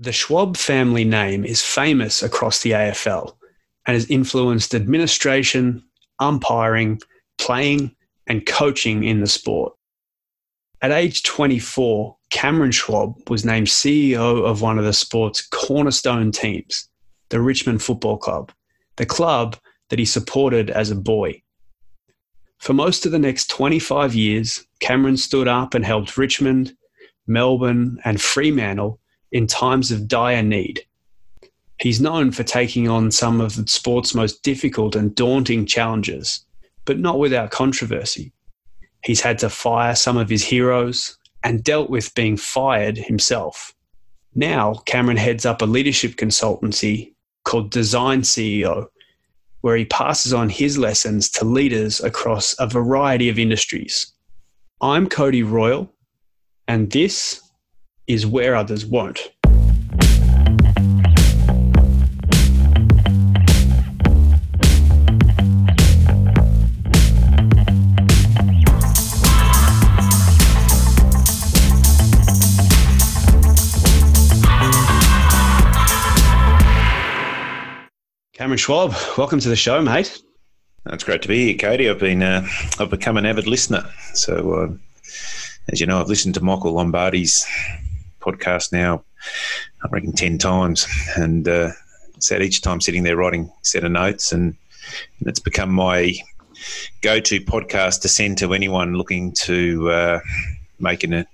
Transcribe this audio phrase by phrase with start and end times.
[0.00, 3.34] The Schwab family name is famous across the AFL
[3.84, 5.82] and has influenced administration,
[6.20, 7.00] umpiring,
[7.36, 7.96] playing,
[8.28, 9.72] and coaching in the sport.
[10.82, 16.88] At age 24, Cameron Schwab was named CEO of one of the sport's cornerstone teams,
[17.30, 18.52] the Richmond Football Club,
[18.98, 19.56] the club
[19.88, 21.42] that he supported as a boy.
[22.58, 26.76] For most of the next 25 years, Cameron stood up and helped Richmond,
[27.26, 29.00] Melbourne, and Fremantle
[29.32, 30.82] in times of dire need.
[31.80, 36.44] He's known for taking on some of the sport's most difficult and daunting challenges,
[36.84, 38.32] but not without controversy.
[39.04, 43.72] He's had to fire some of his heroes and dealt with being fired himself.
[44.34, 48.88] Now, Cameron heads up a leadership consultancy called Design CEO,
[49.60, 54.12] where he passes on his lessons to leaders across a variety of industries.
[54.80, 55.92] I'm Cody Royle,
[56.66, 57.40] and this
[58.08, 59.32] is Where Others Won't.
[78.32, 80.22] Cameron Schwab, welcome to the show, mate.
[80.86, 81.90] It's great to be here, Cody.
[81.90, 82.46] I've been uh,
[82.78, 83.84] I've become an avid listener.
[84.14, 84.68] So, uh,
[85.70, 87.46] as you know, I've listened to Michael Lombardi's
[88.28, 89.04] podcast now,
[89.82, 91.70] I reckon ten times, and uh,
[92.18, 94.54] sat each time sitting there writing set of notes, and,
[95.18, 96.14] and it's become my
[97.02, 100.20] go-to podcast to send to anyone looking to uh,
[100.80, 101.26] make an, an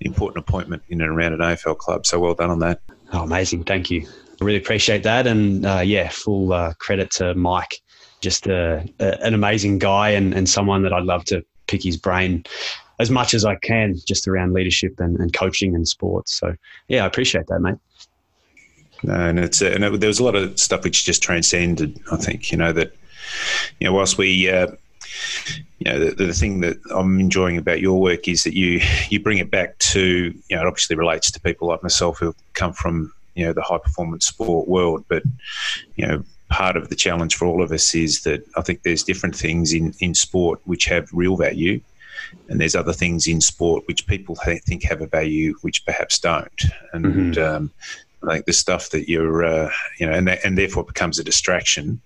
[0.00, 2.06] important appointment in and around an AFL club.
[2.06, 2.80] So, well done on that.
[3.12, 3.64] Oh, amazing!
[3.64, 4.06] Thank you.
[4.40, 5.26] I really appreciate that.
[5.26, 7.80] And uh, yeah, full uh, credit to Mike.
[8.20, 11.96] Just a, a, an amazing guy and, and someone that I'd love to pick his
[11.96, 12.44] brain
[12.98, 16.32] as much as I can just around leadership and, and coaching and sports.
[16.32, 16.54] So
[16.88, 17.76] yeah, I appreciate that, mate.
[19.02, 22.00] No, and it's and it, there was a lot of stuff which just transcended.
[22.10, 22.94] I think you know that
[23.80, 24.50] you know whilst we.
[24.50, 24.68] Uh,
[25.78, 29.20] you know, the, the thing that I'm enjoying about your work is that you you
[29.20, 32.72] bring it back to you know it obviously relates to people like myself who come
[32.72, 35.04] from you know the high performance sport world.
[35.08, 35.22] But
[35.96, 39.04] you know, part of the challenge for all of us is that I think there's
[39.04, 41.80] different things in in sport which have real value,
[42.48, 46.62] and there's other things in sport which people think have a value which perhaps don't.
[46.92, 47.42] And mm-hmm.
[47.42, 47.70] um,
[48.22, 52.00] think the stuff that you're, uh, you know, and and therefore becomes a distraction.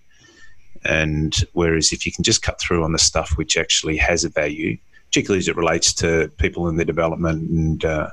[0.84, 4.28] And whereas if you can just cut through on the stuff which actually has a
[4.28, 8.10] value, particularly as it relates to people in their development and uh,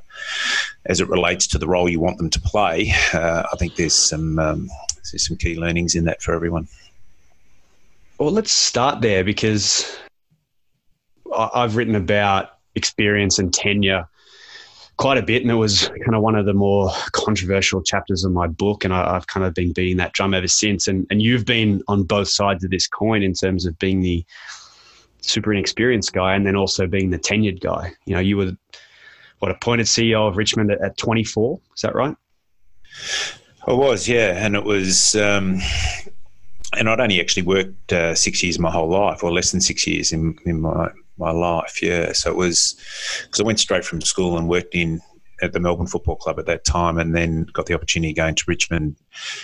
[0.86, 2.94] as it relates to the role you want them to play.
[3.14, 4.70] Uh, I think there's some um,
[5.12, 6.68] there's some key learnings in that for everyone.
[8.20, 9.98] Well, let's start there because
[11.36, 14.08] I've written about experience and tenure
[14.98, 18.34] quite a bit, and it was kind of one of the more controversial chapters of
[18.34, 18.84] my book.
[18.84, 20.88] And I, have kind of been beating that drum ever since.
[20.88, 24.26] And and you've been on both sides of this coin in terms of being the
[25.22, 27.94] super inexperienced guy and then also being the tenured guy.
[28.06, 28.52] You know, you were
[29.40, 31.60] what appointed CEO of Richmond at, at 24.
[31.76, 32.16] Is that right?
[33.66, 35.16] I was, yeah, and it was.
[35.16, 35.60] Um,
[36.78, 39.88] and I'd only actually worked uh, six years my whole life, or less than six
[39.88, 41.82] years in, in my my life.
[41.82, 42.76] Yeah, so it was
[43.24, 45.02] because I went straight from school and worked in
[45.42, 48.44] at the Melbourne Football Club at that time, and then got the opportunity going to
[48.48, 48.96] Richmond.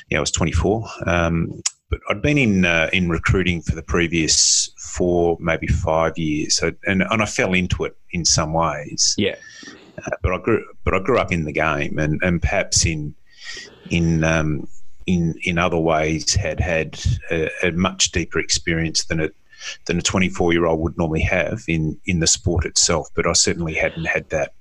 [0.09, 0.87] Yeah, I was 24.
[1.05, 6.55] Um, but I'd been in uh, in recruiting for the previous four, maybe five years,
[6.55, 9.13] so, and and I fell into it in some ways.
[9.17, 9.35] Yeah,
[9.97, 13.13] uh, but I grew, but I grew up in the game, and, and perhaps in
[13.91, 14.67] in um,
[15.05, 16.99] in in other ways had had
[17.31, 19.35] a, a much deeper experience than it
[19.85, 23.09] than a 24 year old would normally have in in the sport itself.
[23.15, 24.53] But I certainly hadn't had that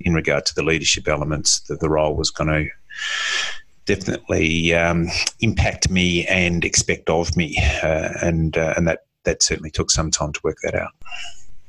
[0.00, 2.68] in regard to the leadership elements that the role was going to
[3.86, 5.06] definitely um,
[5.40, 10.10] impact me and expect of me, uh, and uh, and that that certainly took some
[10.10, 10.92] time to work that out.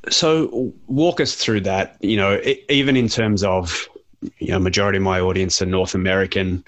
[0.09, 1.97] So walk us through that.
[2.01, 3.87] You know, even in terms of
[4.39, 6.63] you know, majority of my audience are North American.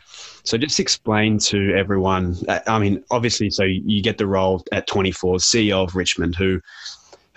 [0.49, 2.35] So just explain to everyone.
[2.65, 6.59] I mean, obviously, so you get the role at 24, CEO of Richmond, who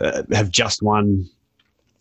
[0.00, 1.29] uh, have just won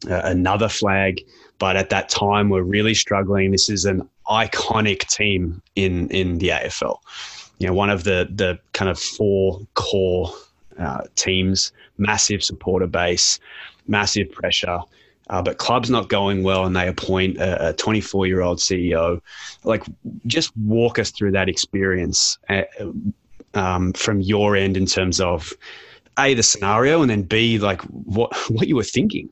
[0.10, 1.20] uh, another flag,
[1.60, 3.52] but at that time were really struggling.
[3.52, 6.96] This is an iconic team in in the AFL.
[7.58, 10.32] You know, one of the the kind of four core
[10.80, 13.38] uh, teams, massive supporter base,
[13.86, 14.80] massive pressure.
[15.30, 19.22] Uh, but club's not going well, and they appoint a 24 year old CEO.
[19.64, 19.84] Like,
[20.28, 22.64] just walk us through that experience uh,
[23.54, 25.54] um, from your end in terms of
[26.20, 29.30] a the scenario, and then b like what what you were thinking.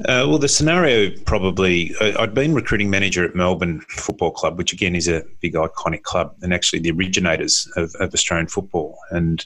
[0.00, 4.94] Uh, well, the scenario probably I'd been recruiting manager at Melbourne Football Club, which again
[4.94, 8.96] is a big iconic club, and actually the originators of, of Australian football.
[9.10, 9.44] And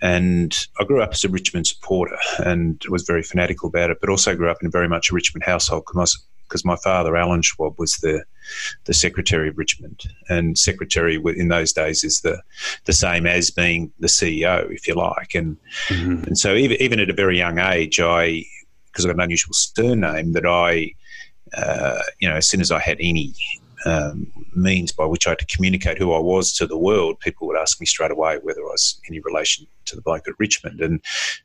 [0.00, 4.10] and I grew up as a Richmond supporter and was very fanatical about it, but
[4.10, 7.78] also grew up in very much a Richmond household because because my father, Alan Schwab,
[7.78, 8.24] was the
[8.84, 12.40] the secretary of Richmond, and secretary in those days is the
[12.84, 15.34] the same as being the CEO, if you like.
[15.34, 15.56] And
[15.88, 16.24] mm-hmm.
[16.24, 18.44] and so even even at a very young age, I
[18.94, 20.92] because I've got an unusual surname that I,
[21.56, 23.34] uh, you know, as soon as I had any
[23.86, 27.46] um, means by which I had to communicate who I was to the world, people
[27.48, 30.80] would ask me straight away whether I was any relation to the bloke at Richmond,
[30.80, 31.00] and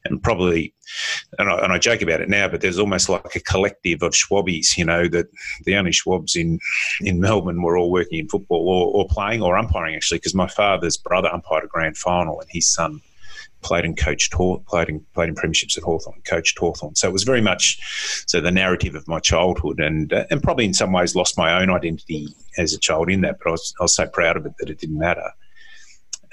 [0.06, 0.74] and probably,
[1.38, 4.14] and I, and I joke about it now, but there's almost like a collective of
[4.14, 5.28] Schwabbies, you know, that
[5.66, 6.60] the only Schwabs in
[7.02, 10.48] in Melbourne were all working in football or, or playing or umpiring actually, because my
[10.48, 13.02] father's brother umpired a grand final and his son
[13.62, 16.96] played and coached played in played in premierships at Hawthorn, coached Hawthorn.
[16.96, 17.80] So it was very much
[18.28, 21.62] so the narrative of my childhood, and uh, and probably in some ways lost my
[21.62, 22.28] own identity
[22.58, 23.40] as a child in that.
[23.40, 25.32] But I was I was so proud of it that it didn't matter.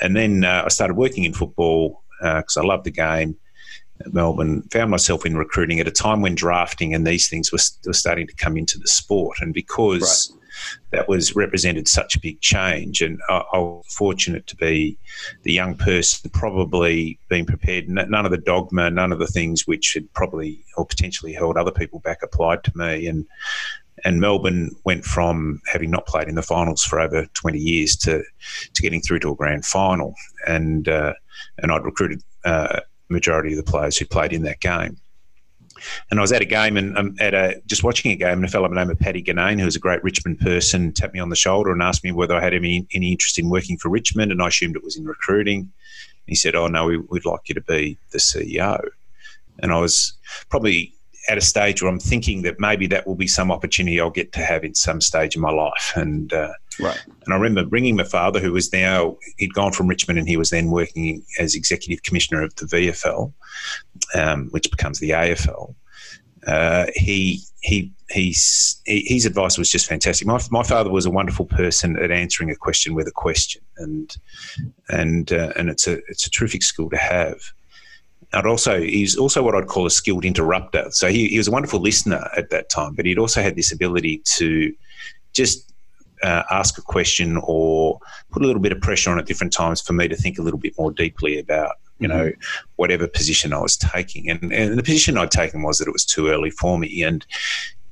[0.01, 3.37] And then uh, I started working in football because uh, I loved the game.
[4.05, 7.59] At Melbourne, found myself in recruiting at a time when drafting and these things were,
[7.87, 10.31] were starting to come into the sport, and because.
[10.31, 10.43] Right
[10.91, 13.01] that was represented such a big change.
[13.03, 14.99] And I, I was fortunate to be
[15.43, 17.89] the young person, probably being prepared.
[17.89, 21.73] None of the dogma, none of the things which had probably or potentially held other
[21.73, 23.07] people back applied to me.
[23.07, 23.27] And
[24.05, 28.23] and Melbourne went from having not played in the finals for over 20 years to
[28.75, 30.15] to getting through to a grand final.
[30.47, 31.15] And uh,
[31.59, 32.23] and I'd recruited.
[32.45, 34.97] Uh, majority of the players who played in that game.
[36.11, 38.45] And I was at a game and um, at a just watching a game, and
[38.45, 41.15] a fellow by the name of Paddy Guinane, who was a great Richmond person, tapped
[41.15, 43.77] me on the shoulder and asked me whether I had any any interest in working
[43.79, 45.61] for Richmond, and I assumed it was in recruiting.
[45.61, 45.71] And
[46.27, 48.81] he said, "Oh no, we, would like you to be the CEO."
[49.61, 50.13] And I was
[50.51, 50.93] probably
[51.29, 54.33] at a stage where I'm thinking that maybe that will be some opportunity I'll get
[54.33, 55.93] to have in some stage in my life.
[55.97, 57.03] And uh, right.
[57.25, 60.37] And I remember ringing my father, who was now he'd gone from Richmond and he
[60.37, 63.33] was then working as executive commissioner of the VFL,
[64.15, 65.75] um, which becomes the AFL.
[66.47, 70.27] Uh, he he he's, his advice was just fantastic.
[70.29, 74.17] My, my father was a wonderful person at answering a question with a question, and
[74.89, 77.39] and uh, and it's a it's a terrific skill to have.
[78.33, 80.89] And also, he's also what I'd call a skilled interrupter.
[80.91, 83.73] So he, he was a wonderful listener at that time, but he'd also had this
[83.73, 84.75] ability to
[85.33, 85.73] just
[86.23, 87.99] uh, ask a question or
[88.31, 90.43] put a little bit of pressure on at different times for me to think a
[90.43, 92.31] little bit more deeply about you know
[92.77, 96.05] whatever position I was taking and, and the position I'd taken was that it was
[96.05, 97.27] too early for me and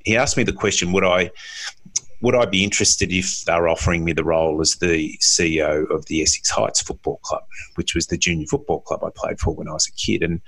[0.05, 1.31] he asked me the question would I
[2.25, 6.07] would I be interested if they were offering me the role as the CEO of
[6.07, 7.43] the Essex Heights Football Club,
[7.75, 10.41] which was the junior football club I played for when I was a kid, and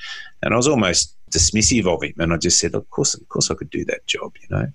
[0.42, 3.50] and I was almost dismissive of him, and I just said, of course, of course,
[3.50, 4.66] I could do that job, you know.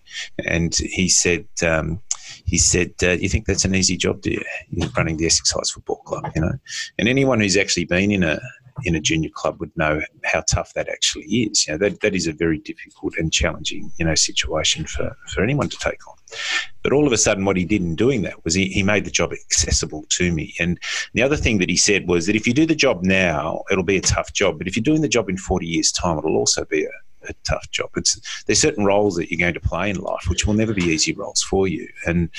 [0.46, 2.00] And he said, um,
[2.46, 4.44] he said, uh, "You think that's an easy job, do you?
[4.70, 6.54] You're running the Essex Heights Football Club, you know."
[7.00, 8.40] And anyone who's actually been in a
[8.84, 11.68] in a junior club would know how tough that actually is.
[11.68, 15.44] You know, that, that is a very difficult and challenging, you know, situation for, for
[15.44, 16.16] anyone to take on.
[16.84, 19.06] But all of a sudden, what he did in doing that was he, he made
[19.06, 20.54] the job accessible to me.
[20.60, 20.80] And
[21.14, 23.84] the other thing that he said was that if you do the job now, it'll
[23.84, 24.58] be a tough job.
[24.58, 27.34] But if you're doing the job in 40 years' time, it'll also be a, a
[27.44, 27.90] tough job.
[27.96, 30.84] It's there's certain roles that you're going to play in life which will never be
[30.84, 32.30] easy roles for you, and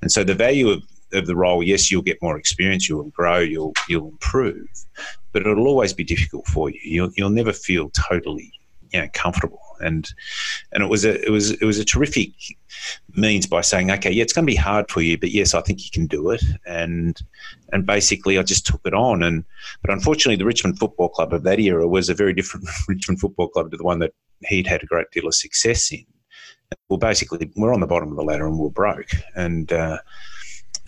[0.00, 3.38] and so the value of of the role, yes, you'll get more experience, you'll grow,
[3.38, 4.68] you'll you'll improve,
[5.32, 6.80] but it'll always be difficult for you.
[6.82, 8.52] You'll you'll never feel totally
[8.92, 9.60] you know comfortable.
[9.80, 10.12] And
[10.72, 12.32] and it was a it was it was a terrific
[13.14, 15.62] means by saying, okay, yeah, it's going to be hard for you, but yes, I
[15.62, 16.42] think you can do it.
[16.66, 17.20] And
[17.72, 19.22] and basically, I just took it on.
[19.22, 19.44] And
[19.82, 23.48] but unfortunately, the Richmond Football Club of that era was a very different Richmond Football
[23.48, 24.12] Club to the one that
[24.46, 26.04] he'd had a great deal of success in.
[26.88, 29.10] Well, basically, we're on the bottom of the ladder and we're broke.
[29.34, 29.98] And uh,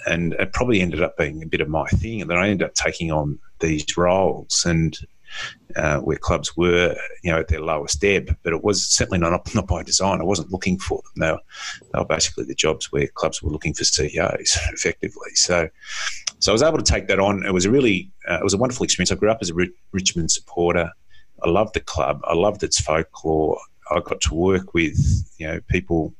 [0.06, 2.20] and it probably ended up being a bit of my thing.
[2.20, 4.98] And then I ended up taking on these roles and
[5.76, 8.36] uh, where clubs were, you know, at their lowest ebb.
[8.42, 10.20] But it was certainly not not by design.
[10.20, 11.12] I wasn't looking for them.
[11.20, 11.40] They were,
[11.92, 15.34] they were basically the jobs where clubs were looking for CEOs, effectively.
[15.34, 15.68] So,
[16.38, 17.44] so I was able to take that on.
[17.44, 19.12] It was a really, uh, it was a wonderful experience.
[19.12, 19.54] I grew up as a
[19.92, 20.90] Richmond supporter.
[21.42, 22.20] I loved the club.
[22.24, 23.58] I loved its folklore.
[23.90, 24.96] I got to work with,
[25.38, 26.14] you know, people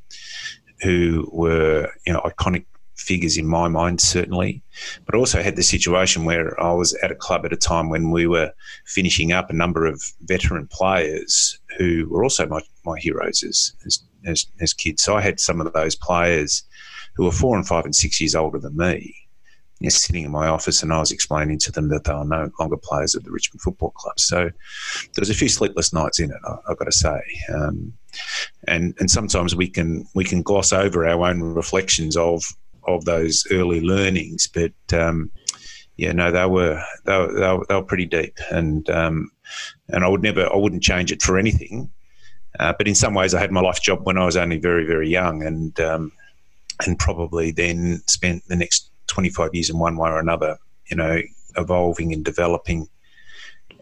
[0.83, 2.65] who were, you know, iconic
[3.03, 4.63] figures in my mind, certainly.
[5.05, 8.11] But also had the situation where I was at a club at a time when
[8.11, 8.53] we were
[8.87, 14.03] finishing up a number of veteran players who were also my, my heroes as, as,
[14.25, 15.03] as, as kids.
[15.03, 16.63] So I had some of those players
[17.15, 19.15] who were four and five and six years older than me.
[19.81, 22.25] you know, sitting in my office and I was explaining to them that they were
[22.25, 24.19] no longer players of the Richmond Football Club.
[24.19, 27.21] So there was a few sleepless nights in it, I, have got to say.
[27.53, 27.93] Um,
[28.69, 32.45] and and sometimes we can we can gloss over our own reflections of
[32.87, 35.31] of those early learnings, but um,
[35.97, 39.31] yeah, no, they were they were, they were, they were pretty deep, and um,
[39.89, 41.91] and I would never I wouldn't change it for anything.
[42.59, 44.87] Uh, but in some ways, I had my life job when I was only very
[44.87, 46.13] very young, and um,
[46.87, 51.21] and probably then spent the next 25 years in one way or another, you know,
[51.57, 52.89] evolving and developing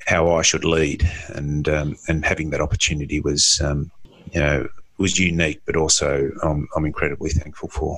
[0.06, 3.90] how I should lead, and um, and having that opportunity was, um,
[4.32, 7.96] you know, was unique, but also um, I'm incredibly thankful for.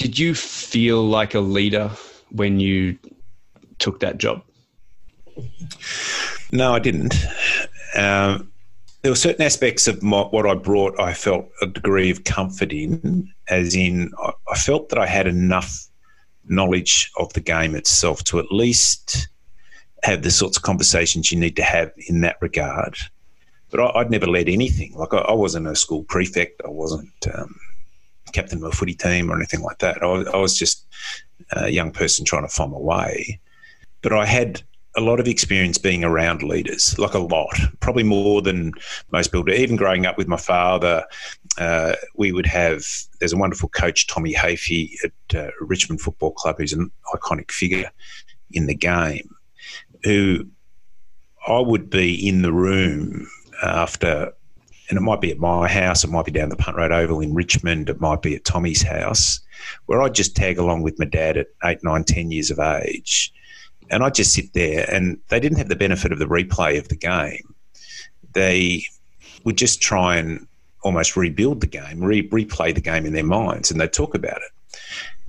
[0.00, 1.90] Did you feel like a leader
[2.30, 2.98] when you
[3.78, 4.42] took that job?
[6.52, 7.14] No, I didn't.
[7.94, 8.50] Um,
[9.02, 12.72] there were certain aspects of my, what I brought I felt a degree of comfort
[12.72, 14.10] in, as in
[14.50, 15.86] I felt that I had enough
[16.46, 19.28] knowledge of the game itself to at least
[20.02, 22.96] have the sorts of conversations you need to have in that regard.
[23.68, 24.94] But I, would never led anything.
[24.94, 26.62] Like I, I, wasn't a school prefect.
[26.64, 27.54] I wasn't um,
[28.32, 30.02] captain of a footy team or anything like that.
[30.02, 30.86] I, I was just
[31.52, 33.40] a young person trying to find my way.
[34.02, 34.62] But I had
[34.96, 38.72] a lot of experience being around leaders, like a lot, probably more than
[39.12, 39.50] most people.
[39.50, 41.04] Even growing up with my father,
[41.58, 42.84] uh, we would have.
[43.18, 47.90] There's a wonderful coach, Tommy Hafey at uh, Richmond Football Club, who's an iconic figure
[48.50, 49.34] in the game,
[50.02, 50.46] who
[51.46, 53.28] I would be in the room
[53.62, 54.32] after,
[54.90, 57.20] and it might be at my house, it might be down the Punt Road Oval
[57.20, 59.40] in Richmond, it might be at Tommy's house,
[59.86, 63.32] where I'd just tag along with my dad at eight, nine, ten years of age
[63.90, 66.88] and I'd just sit there, and they didn't have the benefit of the replay of
[66.88, 67.54] the game.
[68.32, 68.84] They
[69.44, 70.46] would just try and
[70.82, 74.36] almost rebuild the game, re- replay the game in their minds, and they'd talk about
[74.36, 74.78] it.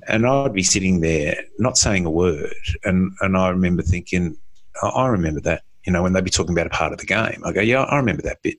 [0.08, 2.54] And I'd be sitting there, not saying a word,
[2.86, 4.38] and and I remember thinking,
[4.82, 5.64] I remember that.
[5.86, 7.84] You know, when they'd be talking about a part of the game, I go, yeah,
[7.84, 8.58] I remember that bit.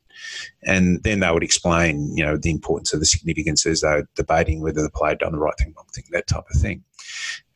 [0.65, 4.09] And then they would explain, you know, the importance of the significance as they were
[4.17, 6.83] debating whether the player done the right thing, wrong thing, that type of thing.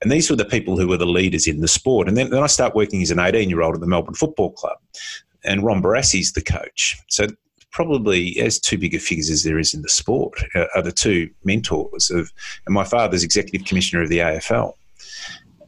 [0.02, 2.08] And these were the people who were the leaders in the sport.
[2.08, 4.52] And then, then I start working as an 18 year old at the Melbourne Football
[4.52, 4.78] Club.
[5.44, 6.96] And Ron Barassi's the coach.
[7.08, 7.28] So
[7.76, 11.28] probably as two bigger figures as there is in the sport uh, are the two
[11.44, 12.32] mentors of
[12.64, 14.72] and my father's executive commissioner of the AFL.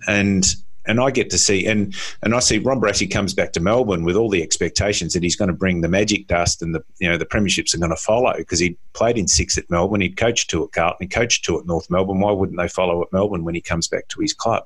[0.07, 0.47] And
[0.89, 4.05] and I get to see and and I see Ron Barassi comes back to Melbourne
[4.05, 7.09] with all the expectations that he's going to bring the magic dust and the you
[7.09, 10.17] know the premierships are going to follow because he played in six at Melbourne, he'd
[10.17, 12.21] coached two at Carlton, he coached two at North Melbourne.
[12.21, 14.65] Why wouldn't they follow at Melbourne when he comes back to his club?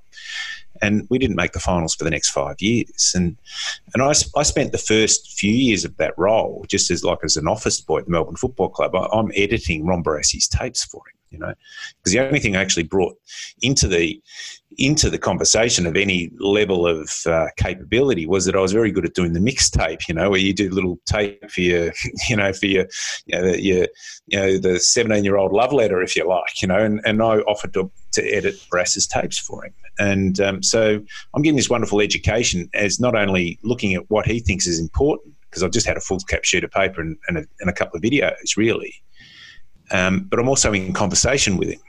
[0.81, 3.13] And we didn't make the finals for the next five years.
[3.15, 3.37] And
[3.93, 7.37] and I, I spent the first few years of that role just as like as
[7.37, 8.95] an office boy at the Melbourne Football Club.
[8.95, 11.55] I, I'm editing Ron Barassi's tapes for him you know,
[11.97, 13.17] because the only thing I actually brought
[13.63, 14.21] into the
[14.79, 19.05] into the conversation of any level of uh, capability was that I was very good
[19.05, 21.93] at doing the mixtape, you know, where you do little tape for your,
[22.29, 22.87] you know, for your,
[23.27, 23.89] you know, your,
[24.27, 27.23] you know, the 17 year old love letter, if you like, you know, and, and
[27.23, 29.75] I offered to, to edit Brass's tapes for him.
[29.99, 31.01] And um, so
[31.35, 35.35] I'm getting this wonderful education as not only looking at what he thinks is important,
[35.51, 37.75] because I've just had a full cap sheet of paper and, and, a, and a
[37.75, 38.95] couple of videos, really.
[39.91, 41.81] Um, but I'm also in conversation with him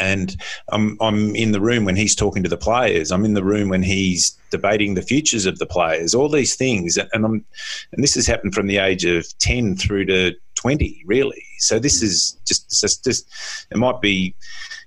[0.00, 0.36] and
[0.70, 3.12] I'm, I'm in the room when he's talking to the players.
[3.12, 6.14] I'm in the room when he's debating the futures of the players.
[6.14, 7.44] All these things, and I'm,
[7.92, 11.44] and this has happened from the age of ten through to twenty, really.
[11.58, 13.26] So this is just, just, just
[13.70, 14.34] it might be,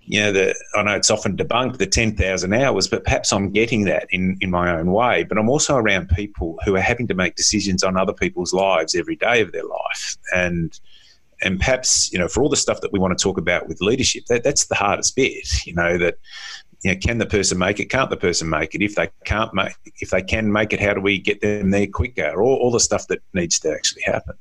[0.01, 3.51] you know, the I know it's often debunked the ten thousand hours, but perhaps I'm
[3.51, 5.23] getting that in in my own way.
[5.23, 8.95] But I'm also around people who are having to make decisions on other people's lives
[8.95, 10.79] every day of their life, and
[11.43, 13.81] and perhaps you know for all the stuff that we want to talk about with
[13.81, 16.17] leadership that, that's the hardest bit you know that
[16.83, 17.89] you know can the person make it?
[17.89, 18.83] Can't the person make it?
[18.83, 21.87] If they can't make if they can make it how do we get them there
[21.87, 22.41] quicker?
[22.41, 24.35] All, all the stuff that needs to actually happen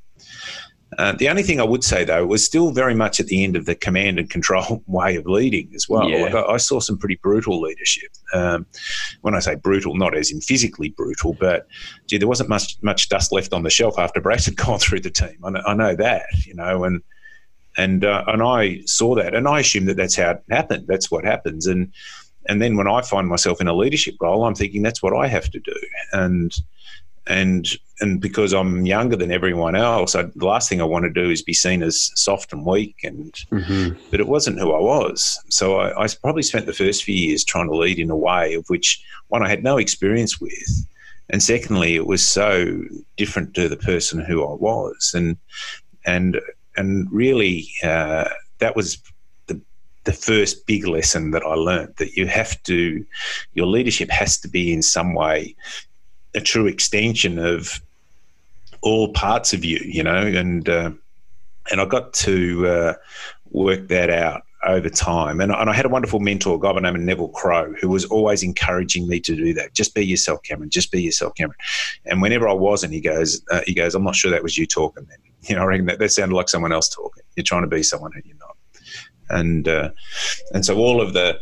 [0.98, 3.56] uh, the only thing I would say though was still very much at the end
[3.56, 6.08] of the command and control way of leading as well.
[6.08, 6.22] Yeah.
[6.22, 8.10] Like I, I, saw some pretty brutal leadership.
[8.32, 8.66] Um,
[9.22, 11.66] when I say brutal, not as in physically brutal, but
[12.06, 15.00] gee, there wasn't much much dust left on the shelf after Brass had gone through
[15.00, 15.38] the team.
[15.44, 17.02] I know, I know that, you know, and
[17.76, 20.86] and uh, and I saw that, and I assume that that's how it happened.
[20.86, 21.92] That's what happens, and
[22.48, 25.26] and then when I find myself in a leadership role, I'm thinking that's what I
[25.26, 25.76] have to do,
[26.12, 26.56] and
[27.26, 27.66] and
[28.00, 31.30] and because I'm younger than everyone else, I, the last thing I want to do
[31.30, 32.96] is be seen as soft and weak.
[33.02, 33.98] And mm-hmm.
[34.10, 35.42] but it wasn't who I was.
[35.48, 38.54] So I, I, probably spent the first few years trying to lead in a way
[38.54, 40.86] of which one I had no experience with,
[41.30, 42.82] and secondly, it was so
[43.16, 45.12] different to the person who I was.
[45.14, 45.36] And
[46.04, 46.40] and
[46.76, 48.28] and really, uh,
[48.58, 48.98] that was
[49.46, 49.60] the
[50.04, 53.04] the first big lesson that I learned that you have to,
[53.54, 55.56] your leadership has to be in some way
[56.36, 57.80] a true extension of
[58.82, 60.90] all parts of you, you know, and uh,
[61.70, 62.94] and I got to uh,
[63.50, 65.40] work that out over time.
[65.40, 67.72] And, and I had a wonderful mentor, a guy by the name of Neville Crowe,
[67.80, 69.74] who was always encouraging me to do that.
[69.74, 70.70] Just be yourself, Cameron.
[70.70, 71.58] Just be yourself, Cameron.
[72.04, 74.66] And whenever I wasn't, he goes, uh, he goes, I'm not sure that was you
[74.66, 75.18] talking then.
[75.48, 77.22] You know, I reckon that, that sounded like someone else talking.
[77.36, 78.56] You're trying to be someone who you're not.
[79.30, 79.90] And uh,
[80.52, 81.38] and so all of the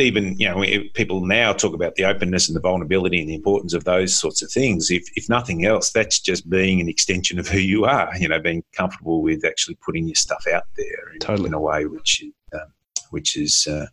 [0.00, 0.64] even you know
[0.94, 4.42] people now talk about the openness and the vulnerability and the importance of those sorts
[4.42, 4.90] of things.
[4.90, 8.10] If if nothing else, that's just being an extension of who you are.
[8.18, 11.48] You know, being comfortable with actually putting your stuff out there in, totally.
[11.48, 12.72] in a way which um,
[13.10, 13.86] which is uh,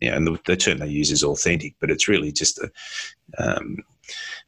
[0.00, 2.70] you know, and the, the, term they use is authentic, but it's really just a.
[3.38, 3.78] Um,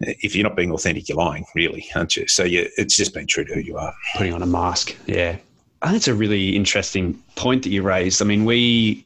[0.00, 2.26] if you're not being authentic, you're lying, really, aren't you?
[2.26, 3.94] So yeah, it's just being true to who you are.
[4.16, 5.36] Putting on a mask, yeah.
[5.82, 8.20] I think it's a really interesting point that you raised.
[8.20, 9.04] I mean, we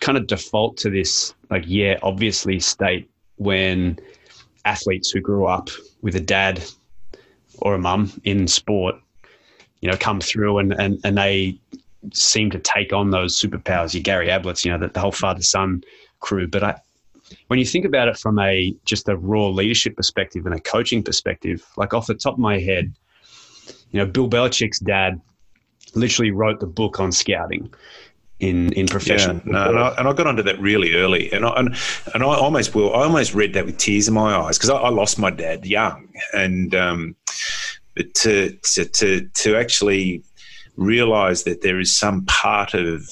[0.00, 3.98] kind of default to this, like, yeah, obviously state when
[4.64, 5.70] athletes who grew up
[6.02, 6.62] with a dad
[7.58, 8.96] or a mum in sport,
[9.80, 11.58] you know, come through and, and, and they
[12.12, 13.94] seem to take on those superpowers.
[13.94, 15.82] Your Gary Ablett's, you know, the, the whole father son
[16.20, 16.46] crew.
[16.46, 16.80] But I,
[17.48, 21.02] when you think about it from a just a raw leadership perspective and a coaching
[21.02, 22.94] perspective, like off the top of my head,
[23.90, 25.20] you know, Bill Belichick's dad
[25.94, 27.72] literally wrote the book on scouting
[28.44, 29.42] in in profession.
[29.46, 31.74] Yeah, no, and, I, and I got onto that really early, and I and,
[32.12, 32.94] and I almost will.
[32.94, 35.64] I almost read that with tears in my eyes because I, I, lost my dad
[35.66, 37.16] young, and um,
[37.94, 40.22] but to to to to actually
[40.76, 43.08] realize that there is some part of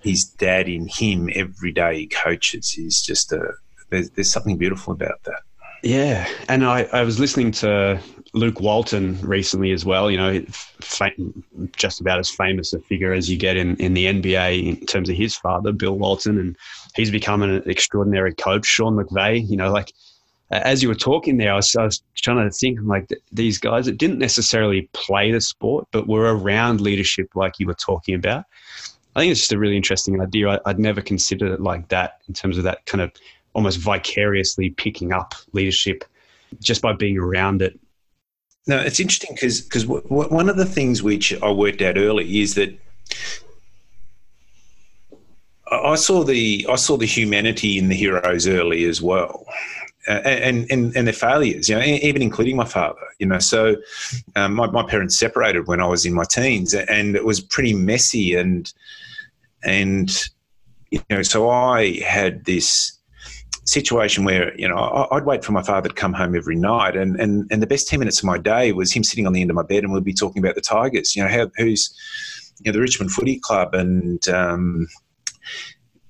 [0.00, 3.52] his dad in him every day he coaches is just a
[3.90, 5.42] there's, there's something beautiful about that.
[5.82, 7.98] Yeah, and I, I was listening to
[8.32, 10.10] Luke Walton recently as well.
[10.10, 10.44] You know,
[11.76, 15.08] just about as famous a figure as you get in, in the NBA in terms
[15.08, 16.56] of his father, Bill Walton, and
[16.94, 18.66] he's become an extraordinary coach.
[18.66, 19.92] Sean McVay, you know, like
[20.50, 23.86] as you were talking there, I was, I was trying to think like these guys
[23.86, 28.44] that didn't necessarily play the sport, but were around leadership like you were talking about.
[29.14, 30.48] I think it's just a really interesting idea.
[30.48, 33.12] I, would never considered it like that in terms of that kind of
[33.54, 36.04] almost vicariously picking up leadership
[36.60, 37.78] just by being around it
[38.66, 41.96] no, it's interesting because because w- w- one of the things which I worked out
[41.96, 42.78] early is that
[45.70, 49.46] I saw the I saw the humanity in the heroes early as well.
[50.08, 53.38] Uh, and, and and their failures, you know, even including my father, you know.
[53.38, 53.76] So,
[54.34, 57.74] um, my my parents separated when I was in my teens, and it was pretty
[57.74, 58.72] messy, and
[59.62, 60.10] and
[60.90, 62.98] you know, so I had this
[63.70, 67.18] situation where you know I'd wait for my father to come home every night, and
[67.20, 69.50] and and the best ten minutes of my day was him sitting on the end
[69.50, 71.14] of my bed, and we'd be talking about the Tigers.
[71.14, 71.94] You know, how, who's
[72.60, 74.88] you know the Richmond Footy Club, and um,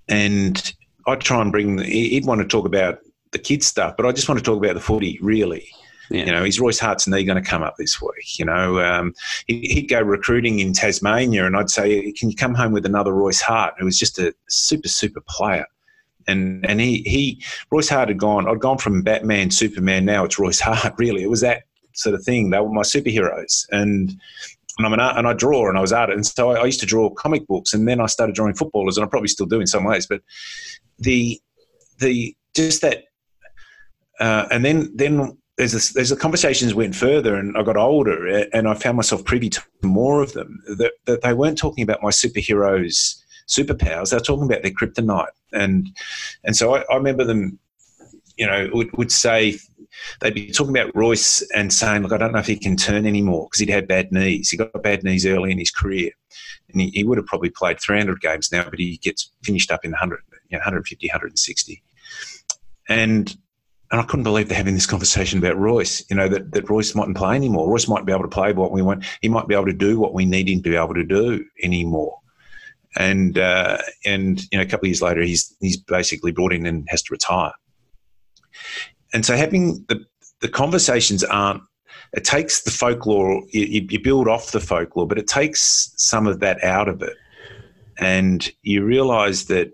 [0.09, 0.73] and
[1.07, 1.79] I'd try and bring.
[1.79, 3.01] He'd want to talk about
[3.33, 5.68] the kids stuff, but I just want to talk about the footy really.
[6.12, 6.25] Yeah.
[6.25, 8.37] You know, is Royce Hart's knee going to come up this week?
[8.37, 9.14] You know, um,
[9.46, 13.40] he'd go recruiting in Tasmania, and I'd say, "Can you come home with another Royce
[13.40, 15.66] Hart?" Who was just a super, super player
[16.26, 18.48] and and he he Royce Hart had gone.
[18.48, 20.04] I'd gone from Batman, Superman.
[20.04, 20.94] Now it's Royce Hart.
[20.98, 21.62] Really, it was that
[21.94, 22.50] sort of thing.
[22.50, 24.14] They were my superheroes, and
[24.78, 26.61] and I'm an art, and I draw, and I was at it, and so I,
[26.61, 29.28] I, used to draw comic books, and then I started drawing footballers, and I probably
[29.28, 30.22] still do in some ways, but
[30.98, 31.40] the
[31.98, 33.04] the just that,
[34.18, 38.26] uh, and then then there's a, there's the conversations went further, and I got older,
[38.52, 42.02] and I found myself privy to more of them that that they weren't talking about
[42.02, 43.19] my superheroes
[43.50, 44.10] superpowers.
[44.10, 45.88] They're talking about their kryptonite, and
[46.44, 47.58] and so I, I remember them,
[48.36, 49.58] you know, would, would say
[50.20, 53.06] they'd be talking about Royce and saying, "Look, I don't know if he can turn
[53.06, 54.50] anymore because he'd had bad knees.
[54.50, 56.12] He got bad knees early in his career,
[56.72, 59.84] and he, he would have probably played 300 games now, but he gets finished up
[59.84, 61.82] in 100, you know, 150, 160,
[62.88, 63.36] and."
[63.92, 66.94] And I couldn't believe they're having this conversation about Royce, you know, that, that Royce
[66.94, 67.68] mightn't play anymore.
[67.68, 69.04] Royce might be able to play what we want.
[69.20, 71.44] He might be able to do what we need him to be able to do
[71.64, 72.19] anymore
[72.96, 76.66] and uh, and you know a couple of years later he's he's basically brought in
[76.66, 77.53] and has to retire.
[79.12, 80.05] And so having the
[80.40, 81.62] the conversations aren't
[82.12, 86.40] it takes the folklore you, you build off the folklore, but it takes some of
[86.40, 87.16] that out of it,
[87.98, 89.70] and you realise that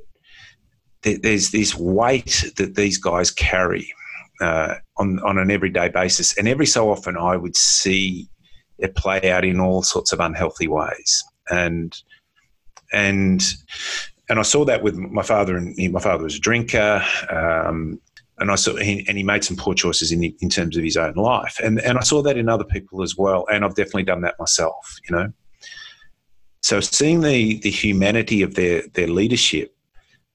[1.02, 3.88] there's this weight that these guys carry
[4.40, 8.29] uh, on on an everyday basis, and every so often I would see
[8.79, 11.96] it play out in all sorts of unhealthy ways, and
[12.92, 13.42] and
[14.29, 15.57] and I saw that with my father.
[15.57, 18.01] And he, my father was a drinker, um,
[18.38, 20.96] and I saw he, and he made some poor choices in in terms of his
[20.96, 21.59] own life.
[21.62, 23.46] And and I saw that in other people as well.
[23.53, 24.99] And I've definitely done that myself.
[25.09, 25.33] You know.
[26.62, 29.75] so seeing the the humanity of their their leadership,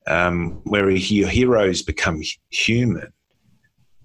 [0.08, 3.12] um, where your heroes become human,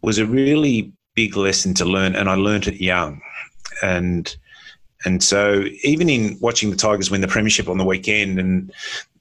[0.03, 3.21] was a really big lesson to learn, and I learned it young,
[3.83, 4.37] and
[5.07, 8.73] and so even in watching the Tigers win the premiership on the weekend, and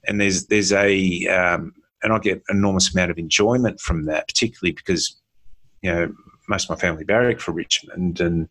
[0.08, 4.74] and there's there's a um, and I get enormous amount of enjoyment from that, particularly
[4.74, 5.15] because
[5.82, 6.13] you know
[6.50, 8.50] most of my family barrack for Richmond, and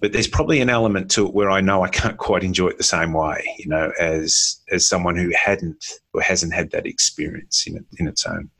[0.00, 2.78] but there's probably an element to it where I know I can't quite enjoy it
[2.78, 7.66] the same way, you know, as as someone who hadn't or hasn't had that experience
[7.68, 8.50] in it, in its own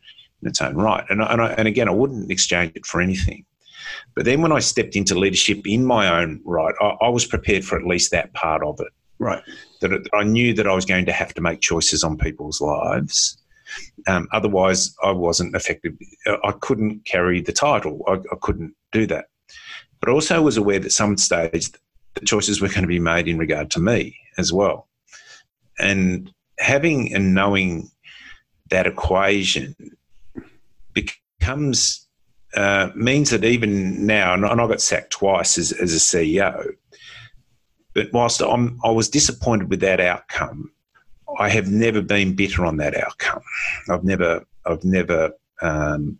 [0.41, 1.05] in its own right.
[1.11, 3.45] And and, I, and again, I wouldn't exchange it for anything.
[4.15, 7.65] But then when I stepped into leadership in my own right, I, I was prepared
[7.65, 8.93] for at least that part of it.
[9.19, 9.43] Right.
[9.81, 12.17] That, it, that I knew that I was going to have to make choices on
[12.17, 13.39] people's lives.
[14.07, 15.95] Um, otherwise, I wasn't effective.
[16.27, 18.03] I couldn't carry the title.
[18.07, 19.27] I, I couldn't do that
[20.01, 21.71] but also was aware that some stage
[22.15, 24.89] the choices were going to be made in regard to me as well.
[25.79, 27.91] And having and knowing
[28.71, 29.75] that equation
[30.93, 32.08] becomes
[32.55, 36.73] uh, means that even now, and I got sacked twice as, as a CEO,
[37.95, 40.71] but whilst I'm, I was disappointed with that outcome,
[41.39, 43.43] I have never been bitter on that outcome.
[43.89, 46.19] I've never, I've never um,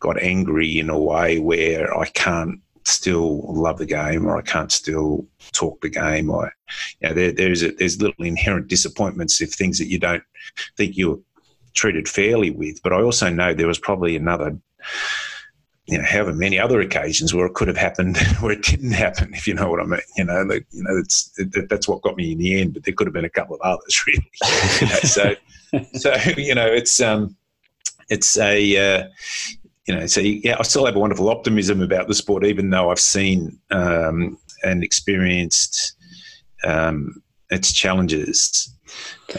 [0.00, 4.70] got angry in a way where I can't still love the game or I can't
[4.70, 6.52] still talk the game or
[7.00, 10.22] you know, there, there's a, there's little inherent disappointments if things that you don't
[10.76, 11.18] think you're
[11.74, 12.82] treated fairly with.
[12.82, 14.56] But I also know there was probably another
[15.86, 19.32] you know, however many other occasions where it could have happened where it didn't happen,
[19.34, 20.00] if you know what I mean.
[20.16, 22.74] You know, like, you know, it's it, that's what got me in the end.
[22.74, 24.30] But there could have been a couple of others, really.
[24.80, 25.34] you know, so,
[25.94, 27.36] so you know, it's um,
[28.08, 29.08] it's a uh,
[29.86, 32.90] you know, so yeah, I still have a wonderful optimism about the sport, even though
[32.90, 35.94] I've seen um, and experienced
[36.64, 38.72] um, its challenges.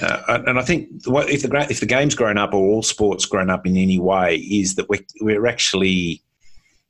[0.02, 3.50] Uh, and I think if the if the game's grown up or all sports grown
[3.50, 6.22] up in any way, is that we're, we're actually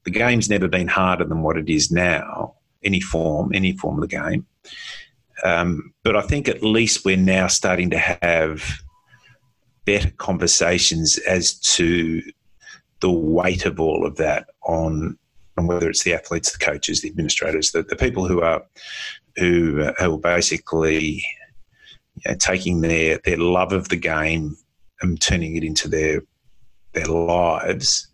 [0.07, 2.55] the game's never been harder than what it is now.
[2.81, 4.47] Any form, any form of the game.
[5.43, 8.63] Um, but I think at least we're now starting to have
[9.83, 12.21] better conversations as to
[13.01, 15.19] the weight of all of that on
[15.57, 18.63] on whether it's the athletes, the coaches, the administrators, the, the people who are
[19.35, 21.21] who, uh, who are basically
[22.15, 24.55] you know, taking their their love of the game
[25.01, 26.21] and turning it into their
[26.93, 28.07] their lives.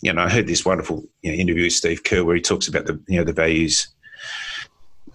[0.00, 2.68] You know, I heard this wonderful you know, interview with Steve Kerr where he talks
[2.68, 3.88] about the you know the values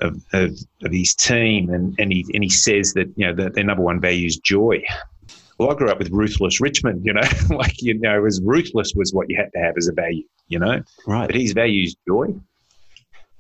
[0.02, 3.54] of, of, of his team, and, and he and he says that you know that
[3.54, 4.84] their number one value is joy,
[5.58, 9.14] well, I grew up with ruthless Richmond, you know, like, you know, as ruthless was
[9.14, 10.82] what you had to have as a value, you know.
[11.08, 11.28] Right.
[11.28, 12.34] But his values joy.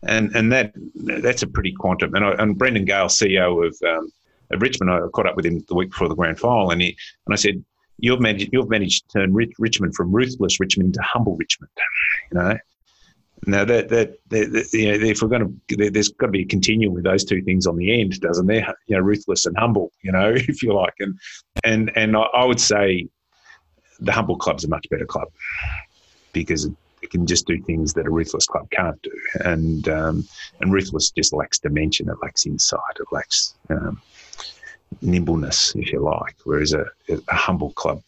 [0.06, 2.13] And and that that's a pretty quantum.
[2.13, 4.12] And, I, and Brendan Gale, CEO of, um,
[4.52, 6.97] of Richmond, I caught up with him the week before the grand final, and he
[7.26, 7.63] and I said,
[7.97, 11.71] "You've managed you've managed to turn Richmond from ruthless Richmond to humble Richmond,
[12.32, 12.58] you know."
[13.45, 16.45] Now that, that that, you know, if we're going to, there's got to be a
[16.45, 18.73] continuum with those two things on the end, doesn't there?
[18.88, 21.19] You know, ruthless and humble, you know, if you like, and
[21.63, 23.08] and and I would say
[23.99, 25.27] the humble club's a much better club
[26.32, 26.65] because
[27.01, 29.12] it can just do things that a ruthless club can't do,
[29.43, 30.27] and um,
[30.62, 34.01] and ruthless just lacks dimension, it lacks insight, it lacks um,
[35.01, 38.01] nimbleness, if you like, whereas a, a humble club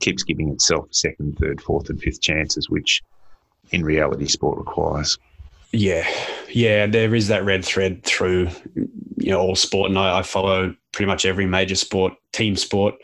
[0.00, 3.02] keeps giving itself second, third, fourth, and fifth chances, which
[3.70, 5.18] in reality sport requires.
[5.72, 6.06] Yeah,
[6.48, 10.74] yeah, there is that red thread through you know all sport, and I, I follow
[10.92, 12.94] pretty much every major sport, team sport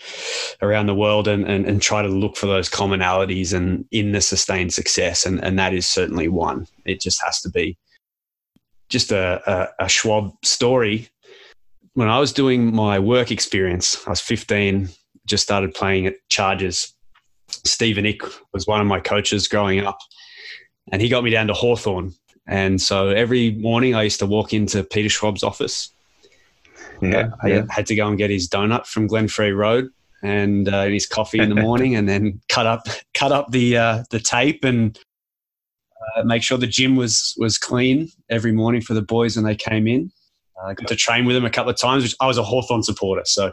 [0.62, 4.20] around the world, and, and and try to look for those commonalities and in the
[4.20, 6.66] sustained success, and and that is certainly one.
[6.84, 7.76] It just has to be
[8.88, 11.08] just a, a, a Schwab story.
[11.94, 14.88] When I was doing my work experience, I was 15,
[15.26, 16.94] just started playing at Chargers.
[17.48, 19.98] Stephen Ick was one of my coaches growing up
[20.90, 22.12] and he got me down to Hawthorn.
[22.46, 25.90] And so every morning I used to walk into Peter Schwab's office.
[27.00, 27.62] Yeah, I yeah.
[27.68, 29.88] had to go and get his donut from Glenferrie Road
[30.22, 34.04] and uh, his coffee in the morning, and then cut up cut up the uh,
[34.10, 34.98] the tape and
[36.16, 39.56] uh, make sure the gym was was clean every morning for the boys when they
[39.56, 40.12] came in.
[40.64, 42.02] I got to train with him a couple of times.
[42.02, 43.52] Which I was a Hawthorn supporter, so.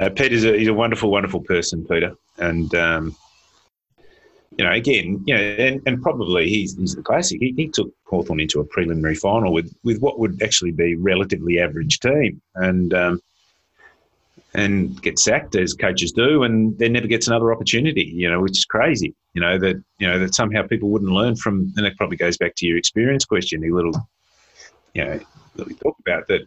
[0.00, 3.14] Uh, Peter's a, he's a wonderful, wonderful person, Peter, and um,
[4.56, 7.40] you know, again, you know, and, and probably he's, he's the classic.
[7.40, 11.58] He, he took Hawthorn into a preliminary final with, with what would actually be relatively
[11.58, 13.20] average team, and um,
[14.54, 18.10] and get sacked as coaches do, and then never gets another opportunity.
[18.14, 19.14] You know, which is crazy.
[19.34, 22.36] You know that you know that somehow people wouldn't learn from, and it probably goes
[22.36, 23.64] back to your experience question.
[23.64, 24.08] A little,
[24.94, 25.20] you know,
[25.56, 26.46] that we talked about that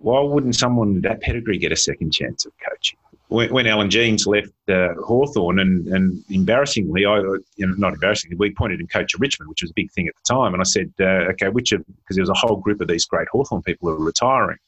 [0.00, 2.98] why wouldn't someone that pedigree get a second chance of coaching?
[3.28, 8.36] When, when Alan Jeans left uh, Hawthorn, and, and embarrassingly, I you know, not embarrassingly,
[8.36, 10.54] we pointed him coach of Richmond, which was a big thing at the time.
[10.54, 13.04] And I said, uh, okay, which of, because there was a whole group of these
[13.04, 14.58] great Hawthorn people who were retiring.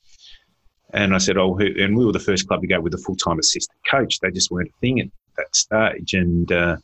[0.92, 2.98] And I said, oh, who, and we were the first club to go with a
[2.98, 4.20] full time assistant coach.
[4.20, 6.12] They just weren't a thing at that stage.
[6.12, 6.76] And, uh,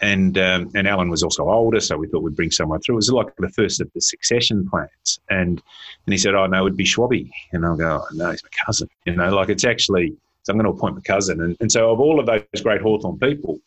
[0.00, 2.96] and um, and Alan was also older, so we thought we'd bring someone through.
[2.96, 5.62] It was like the first of the succession plans, and
[6.06, 8.50] and he said, "Oh no, it'd be Schwabby," and I'll go, oh, "No, he's my
[8.64, 10.16] cousin." You know, like it's actually.
[10.42, 12.80] So I'm going to appoint my cousin, and and so of all of those great
[12.80, 13.58] Hawthorn people,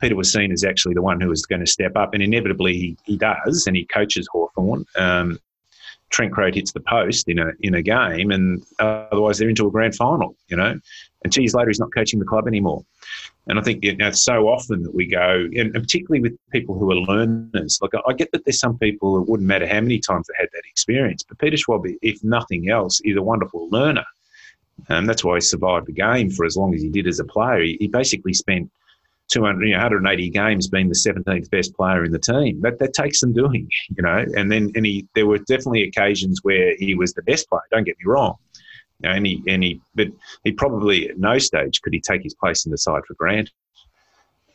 [0.00, 2.74] Peter was seen as actually the one who was going to step up, and inevitably
[2.74, 4.84] he, he does, and he coaches Hawthorn.
[4.96, 5.40] Um,
[6.10, 9.70] Trent Croad hits the post in a in a game, and otherwise they're into a
[9.70, 10.78] grand final, you know.
[11.22, 12.84] And two years later, he's not coaching the club anymore.
[13.46, 16.90] And I think you know, so often that we go, and particularly with people who
[16.92, 17.78] are learners.
[17.82, 20.48] Like I get that there's some people it wouldn't matter how many times they had
[20.52, 24.04] that experience, but Peter Schwab, if nothing else, is a wonderful learner.
[24.88, 27.24] And that's why he survived the game for as long as he did as a
[27.24, 27.62] player.
[27.62, 28.70] He, he basically spent
[29.28, 32.60] 200, you know, 180 games being the 17th best player in the team.
[32.60, 34.24] That that takes some doing, you know.
[34.36, 37.62] And then and he there were definitely occasions where he was the best player.
[37.70, 38.36] Don't get me wrong.
[39.02, 40.08] And he and he but
[40.44, 43.50] he probably at no stage could he take his place in the side for granted.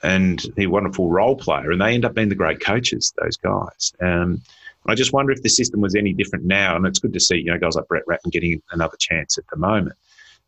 [0.03, 3.13] And he wonderful role player, and they end up being the great coaches.
[3.21, 3.93] Those guys.
[4.01, 4.41] Um,
[4.87, 6.75] I just wonder if the system was any different now.
[6.75, 9.45] And it's good to see you know guys like Brett Ratten getting another chance at
[9.51, 9.95] the moment.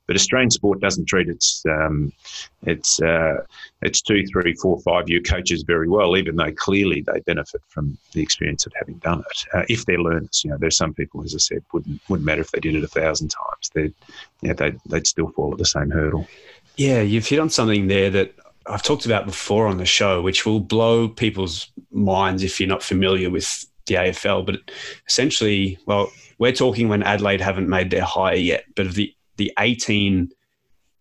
[0.07, 2.13] But Australian sport doesn't treat its um,
[2.63, 3.43] its uh,
[3.81, 7.97] its two, three, four, five year coaches very well, even though clearly they benefit from
[8.13, 9.45] the experience of having done it.
[9.53, 12.41] Uh, if they're learners, you know, there's some people, as I said, wouldn't wouldn't matter
[12.41, 13.69] if they did it a thousand times.
[13.73, 13.93] They'd
[14.41, 16.27] you know, they'd, they'd still fall at the same hurdle.
[16.75, 18.33] Yeah, you've hit on something there that
[18.67, 22.83] I've talked about before on the show, which will blow people's minds if you're not
[22.83, 24.45] familiar with the AFL.
[24.45, 24.59] But
[25.07, 29.51] essentially, well, we're talking when Adelaide haven't made their hire yet, but of the the
[29.59, 30.29] 18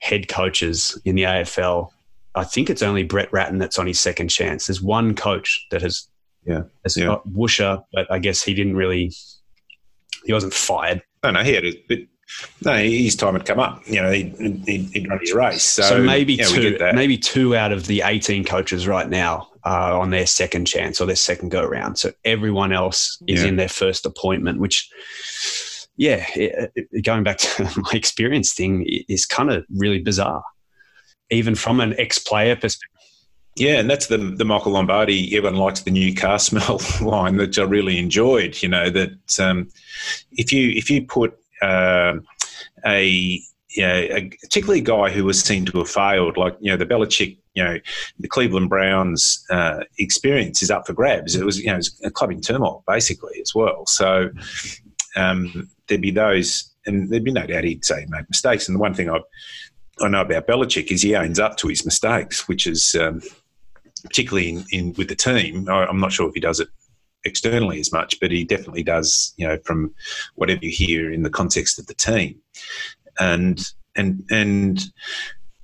[0.01, 1.91] head coaches in the AFL,
[2.35, 4.67] I think it's only Brett Ratten that's on his second chance.
[4.67, 6.09] There's one coach that has,
[6.45, 7.17] yeah, has yeah.
[7.33, 9.13] Woosha, but I guess he didn't really,
[10.25, 11.03] he wasn't fired.
[11.25, 11.99] No, no, he had it, but
[12.65, 13.83] no, his time had come up.
[13.87, 14.35] You know, he'd,
[14.67, 15.63] he'd, he'd run his race.
[15.63, 19.99] So, so maybe yeah, two, maybe two out of the 18 coaches right now are
[19.99, 21.97] on their second chance or their second go around.
[21.97, 23.49] So everyone else is yeah.
[23.49, 24.91] in their first appointment, which
[25.97, 30.45] yeah, it, it, going back to my experience thing is kind of really bizarre,
[31.31, 32.91] even from an ex-player perspective.
[33.57, 35.35] Yeah, and that's the the Michael Lombardi.
[35.35, 38.63] Everyone likes the new car smell line that I really enjoyed.
[38.63, 39.69] You know that um,
[40.33, 42.15] if you if you put uh,
[42.85, 43.41] a
[43.79, 46.87] know, a, particularly a guy who was seen to have failed, like you know the
[46.87, 47.79] Belichick, you know,
[48.19, 51.35] the Cleveland Browns uh, experience is up for grabs.
[51.35, 53.87] It was you know it was a club in turmoil basically as well.
[53.87, 54.31] So
[55.17, 58.69] um, there'd be those, and there'd be no doubt he'd say he made mistakes.
[58.69, 59.21] And the one thing I
[60.01, 63.23] I know about Belichick is he owns up to his mistakes, which is um,
[64.03, 65.69] particularly in, in with the team.
[65.69, 66.69] I, I'm not sure if he does it
[67.25, 69.33] externally as much, but he definitely does.
[69.37, 69.95] You know, from
[70.35, 72.41] whatever you hear in the context of the team,
[73.19, 73.61] and
[73.97, 74.85] and and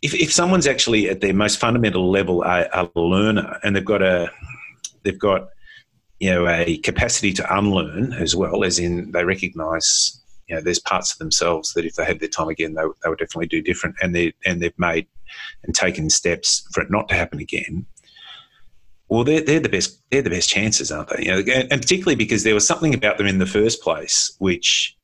[0.03, 4.03] if, if someone's actually at their most fundamental level a, a learner and they've got
[4.03, 4.31] a
[5.05, 5.49] they've got
[6.23, 10.79] you know, a capacity to unlearn as well, as in they recognise, you know, there's
[10.79, 13.61] parts of themselves that if they had their time again, they, they would definitely do
[13.61, 15.09] different, and they and they've made
[15.65, 17.87] and taken steps for it not to happen again.
[19.09, 20.01] Well, they're, they're the best.
[20.13, 21.25] They're the best chances, aren't they?
[21.25, 24.33] You know, and, and particularly because there was something about them in the first place
[24.39, 24.97] which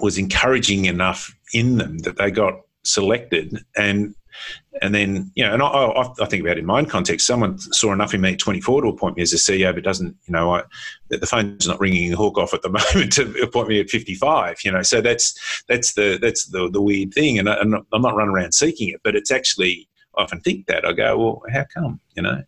[0.00, 4.16] was encouraging enough in them that they got selected and
[4.82, 7.26] and then, you know, and I, I, I, think about it in my own context,
[7.26, 10.16] someone saw enough in me at 24 to appoint me as a CEO, but doesn't,
[10.26, 10.62] you know, I,
[11.08, 14.58] the phone's not ringing a hook off at the moment to appoint me at 55,
[14.64, 17.38] you know, so that's, that's the, that's the, the weird thing.
[17.38, 20.84] And, I, am not running around seeking it, but it's actually, I often think that
[20.84, 22.42] I go, well, how come, you know?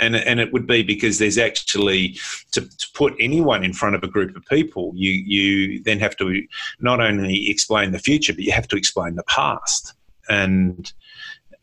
[0.00, 2.18] And, and it would be because there's actually
[2.52, 6.16] to, to put anyone in front of a group of people, you you then have
[6.18, 6.40] to
[6.78, 9.94] not only explain the future, but you have to explain the past.
[10.28, 10.92] And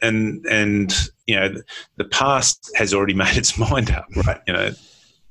[0.02, 0.94] and and
[1.28, 1.56] you know
[1.98, 4.42] the past has already made its mind up, right?
[4.48, 4.72] You know,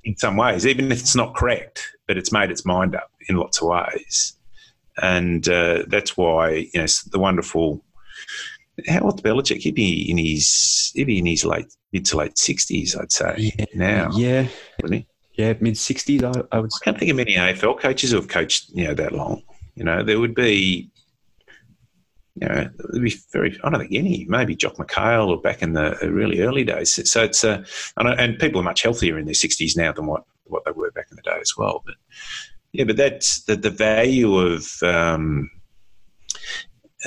[0.05, 3.37] in some ways, even if it's not correct, but it's made its mind up in
[3.37, 4.37] lots of ways,
[5.03, 7.85] and uh, that's why you know the wonderful.
[8.89, 9.59] How old's Belichick?
[9.59, 13.53] He'd be in his he'd be in his late mid to late sixties, I'd say.
[13.57, 14.49] Yeah, now, yeah,
[15.35, 16.25] yeah, mid sixties.
[16.25, 16.71] I, I would.
[16.75, 19.43] I can't think of many AFL coaches who have coached you know that long.
[19.77, 20.91] You know, there would be
[22.37, 25.73] you know, it'd be very, I don't think any, maybe Jock McHale or back in
[25.75, 27.11] the really early days.
[27.11, 27.65] So it's, uh,
[27.97, 30.91] and, and people are much healthier in their 60s now than what, what they were
[30.91, 31.83] back in the day as well.
[31.87, 31.95] But
[32.73, 35.49] Yeah, but that's the, the value of um,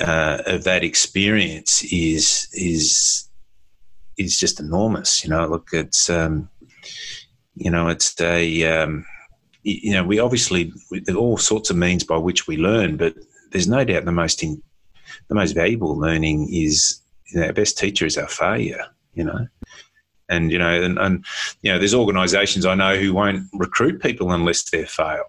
[0.00, 3.28] uh, of that experience is is
[4.16, 5.22] is just enormous.
[5.22, 6.48] You know, look, it's um,
[7.54, 9.04] you know, it's a um,
[9.62, 13.14] you know, we obviously there are all sorts of means by which we learn, but
[13.50, 14.62] there's no doubt the most in,
[15.28, 18.84] the most valuable learning is you know, our best teacher is our failure.
[19.14, 19.46] You know,
[20.28, 21.24] and you know, and, and
[21.62, 25.26] you know, there's organisations I know who won't recruit people unless they're failed.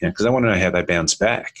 [0.00, 1.56] You know, because they want to know how they bounce back.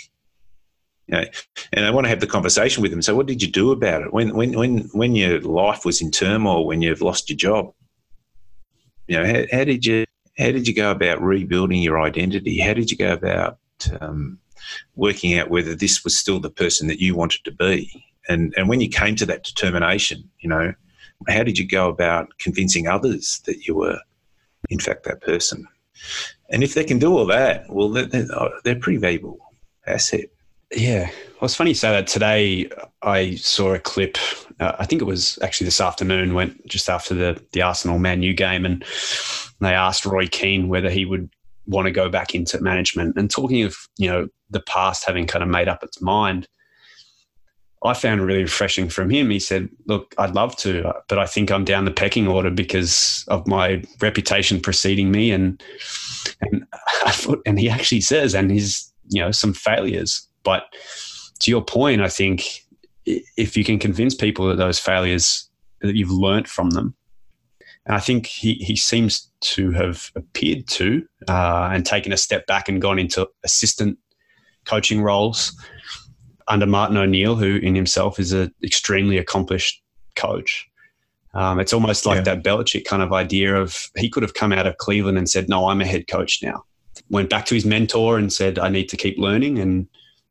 [1.06, 1.24] You know,
[1.72, 3.02] and I want to have the conversation with them.
[3.02, 6.10] So, what did you do about it when when when when your life was in
[6.10, 7.72] turmoil, when you've lost your job?
[9.06, 10.04] You know, how, how did you
[10.36, 12.58] how did you go about rebuilding your identity?
[12.58, 13.58] How did you go about
[14.00, 14.38] um,
[14.94, 18.04] working out whether this was still the person that you wanted to be?
[18.28, 20.72] And and when you came to that determination, you know,
[21.28, 23.98] how did you go about convincing others that you were,
[24.68, 25.66] in fact, that person?
[26.50, 28.26] And if they can do all that, well, they're,
[28.64, 29.38] they're pretty valuable
[29.86, 30.26] asset.
[30.74, 31.10] Yeah.
[31.40, 32.06] Well, it's funny you say that.
[32.06, 32.68] Today,
[33.02, 34.18] I saw a clip.
[34.58, 38.22] Uh, I think it was actually this afternoon, went just after the, the Arsenal Man
[38.22, 38.84] U game, and
[39.60, 41.30] they asked Roy Keane whether he would
[41.66, 43.16] want to go back into management.
[43.16, 46.48] And talking of, you know, the past having kind of made up its mind,
[47.84, 49.30] I found really refreshing from him.
[49.30, 53.24] He said, Look, I'd love to, but I think I'm down the pecking order because
[53.28, 55.30] of my reputation preceding me.
[55.30, 55.62] And,
[56.40, 56.66] and,
[57.08, 60.26] thought, and he actually says, and his, you know, some failures.
[60.42, 60.64] But
[61.40, 62.64] to your point, I think
[63.04, 65.48] if you can convince people that those failures,
[65.80, 66.94] that you've learnt from them,
[67.84, 72.46] and I think he, he seems to have appeared to uh, and taken a step
[72.46, 73.98] back and gone into assistant
[74.66, 75.56] coaching roles
[76.48, 79.82] under Martin O'Neill, who in himself is an extremely accomplished
[80.14, 80.68] coach.
[81.34, 82.34] Um, it's almost like yeah.
[82.34, 85.48] that Belichick kind of idea of he could have come out of Cleveland and said,
[85.48, 86.64] "No, I'm a head coach now."
[87.10, 89.86] Went back to his mentor and said, "I need to keep learning," and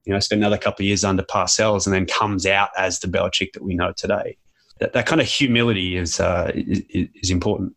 [0.05, 3.07] you know, spent another couple of years under Parcells, and then comes out as the
[3.07, 4.37] Belichick that we know today.
[4.79, 7.75] That, that kind of humility is, uh, is, is important.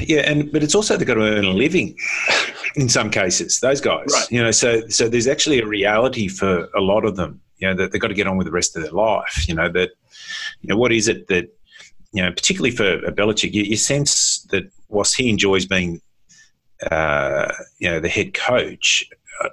[0.00, 1.96] Yeah, and but it's also they've got to earn a living
[2.76, 3.60] in some cases.
[3.60, 4.30] Those guys, right.
[4.30, 7.74] you know, so so there's actually a reality for a lot of them you know,
[7.74, 9.46] that they've got to get on with the rest of their life.
[9.46, 9.90] You know, that,
[10.60, 11.48] you know, what is it that,
[12.12, 16.00] you know, particularly for Belichick, you, you sense that whilst he enjoys being,
[16.90, 19.08] uh, you know, the head coach,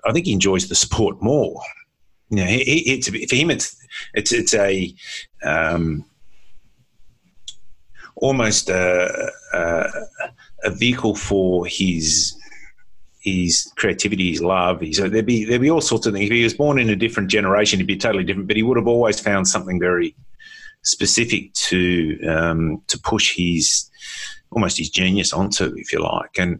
[0.05, 1.61] I think he enjoys the sport more.
[2.29, 3.75] You know, he, he, it's, for him, it's
[4.13, 4.93] it's it's a
[5.43, 6.05] um,
[8.17, 9.87] almost a, a,
[10.63, 12.36] a vehicle for his
[13.19, 14.81] his creativity, his love.
[14.81, 16.25] His, there'd be there'd be all sorts of things.
[16.25, 18.47] If he was born in a different generation, he'd be totally different.
[18.47, 20.15] But he would have always found something very
[20.83, 23.89] specific to um, to push his
[24.51, 26.37] almost his genius onto, if you like.
[26.37, 26.59] And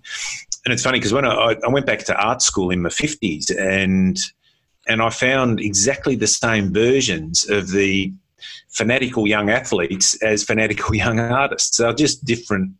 [0.66, 3.50] and it's funny because when I, I went back to art school in my fifties,
[3.50, 4.18] and
[4.88, 8.14] and I found exactly the same versions of the
[8.70, 11.78] fanatical young athletes as fanatical young artists.
[11.78, 12.74] They're just different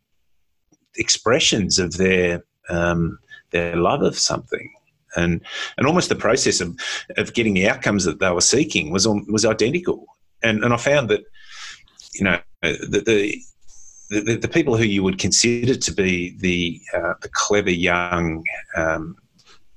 [0.96, 3.20] expressions of their um,
[3.52, 4.72] their love of something.
[5.16, 5.42] And,
[5.78, 6.78] and almost the process of,
[7.18, 10.06] of getting the outcomes that they were seeking was was identical.
[10.44, 11.24] And, and I found that,
[12.14, 13.42] you know, the, the
[14.10, 18.44] the, people who you would consider to be the uh, the clever young
[18.76, 19.16] um,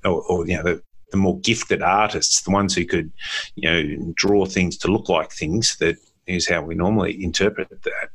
[0.04, 3.11] or, or, you know the, the more gifted artists, the ones who could
[3.56, 8.09] you know draw things to look like things that is how we normally interpret that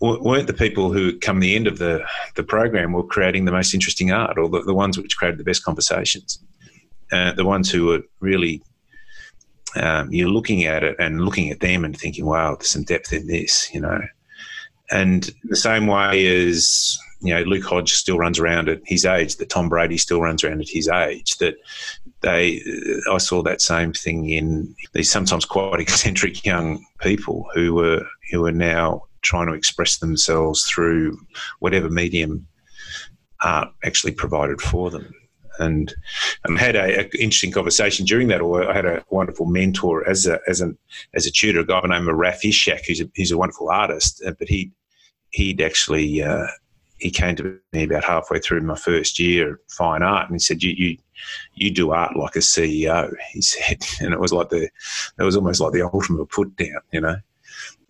[0.00, 2.04] weren't the people who come the end of the,
[2.36, 5.44] the program were creating the most interesting art or the, the ones which created the
[5.44, 6.40] best conversations.
[7.10, 8.62] Uh, the ones who were really,
[9.76, 13.12] um, you're looking at it and looking at them and thinking, wow, there's some depth
[13.12, 14.00] in this, you know.
[14.90, 19.36] And the same way as, you know, Luke Hodge still runs around at his age,
[19.36, 21.56] that Tom Brady still runs around at his age, that
[22.20, 22.62] they,
[23.10, 28.46] I saw that same thing in these sometimes quite eccentric young people who were, who
[28.46, 31.18] are now trying to express themselves through
[31.60, 32.46] whatever medium
[33.42, 35.12] art actually provided for them.
[35.60, 35.92] And,
[36.44, 38.40] and had a, interesting conversation during that.
[38.40, 40.72] Or I had a wonderful mentor as a as a
[41.14, 44.22] as a tutor, a guy named Raf Ishak, who's a, who's a wonderful artist.
[44.24, 44.70] Uh, but he
[45.30, 46.46] he'd actually uh,
[46.98, 50.38] he came to me about halfway through my first year of fine art, and he
[50.38, 50.96] said, "You you
[51.54, 54.68] you do art like a CEO." He said, and it was like the
[55.18, 57.16] it was almost like the ultimate put down, you know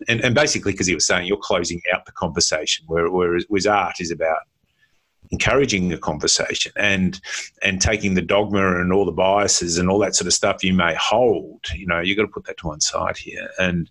[0.07, 3.99] and, and basically because he was saying you're closing out the conversation, whereas, whereas art
[3.99, 4.39] is about
[5.31, 7.21] encouraging the conversation and
[7.61, 10.73] and taking the dogma and all the biases and all that sort of stuff you
[10.73, 11.63] may hold.
[11.75, 13.49] You know, you've got to put that to one side here.
[13.59, 13.89] And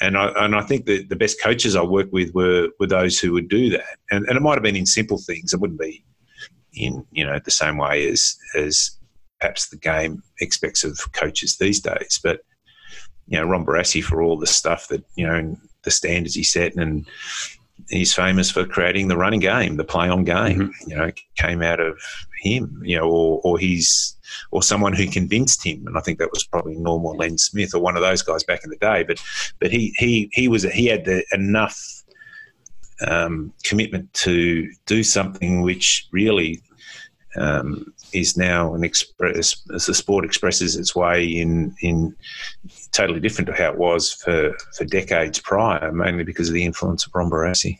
[0.00, 3.18] and I and I think that the best coaches I worked with were were those
[3.18, 3.98] who would do that.
[4.10, 5.52] And and it might have been in simple things.
[5.52, 6.04] It wouldn't be
[6.74, 8.92] in you know the same way as as
[9.40, 12.20] perhaps the game expects of coaches these days.
[12.22, 12.40] But
[13.30, 16.74] you know, Ron Barassi for all the stuff that you know the standards he set,
[16.74, 17.06] and
[17.88, 20.58] he's famous for creating the running game, the play on game.
[20.58, 20.90] Mm-hmm.
[20.90, 21.98] You know, came out of
[22.42, 22.82] him.
[22.84, 24.16] You know, or or he's
[24.50, 27.72] or someone who convinced him, and I think that was probably Norm or Len Smith
[27.72, 29.04] or one of those guys back in the day.
[29.04, 29.22] But
[29.60, 32.02] but he he he was he had the, enough
[33.06, 36.60] um, commitment to do something which really
[37.36, 42.16] um, is now an express as the sport expresses its way in in
[42.92, 47.06] totally different to how it was for, for decades prior, mainly because of the influence
[47.06, 47.78] of Ron Barassi.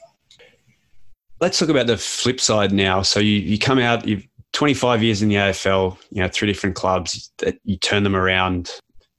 [1.40, 3.02] Let's talk about the flip side now.
[3.02, 6.76] So you, you come out, you've 25 years in the AFL, you know, three different
[6.76, 8.70] clubs that you turn them around,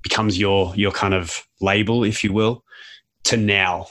[0.03, 2.63] becomes your your kind of label, if you will,
[3.25, 3.87] to now.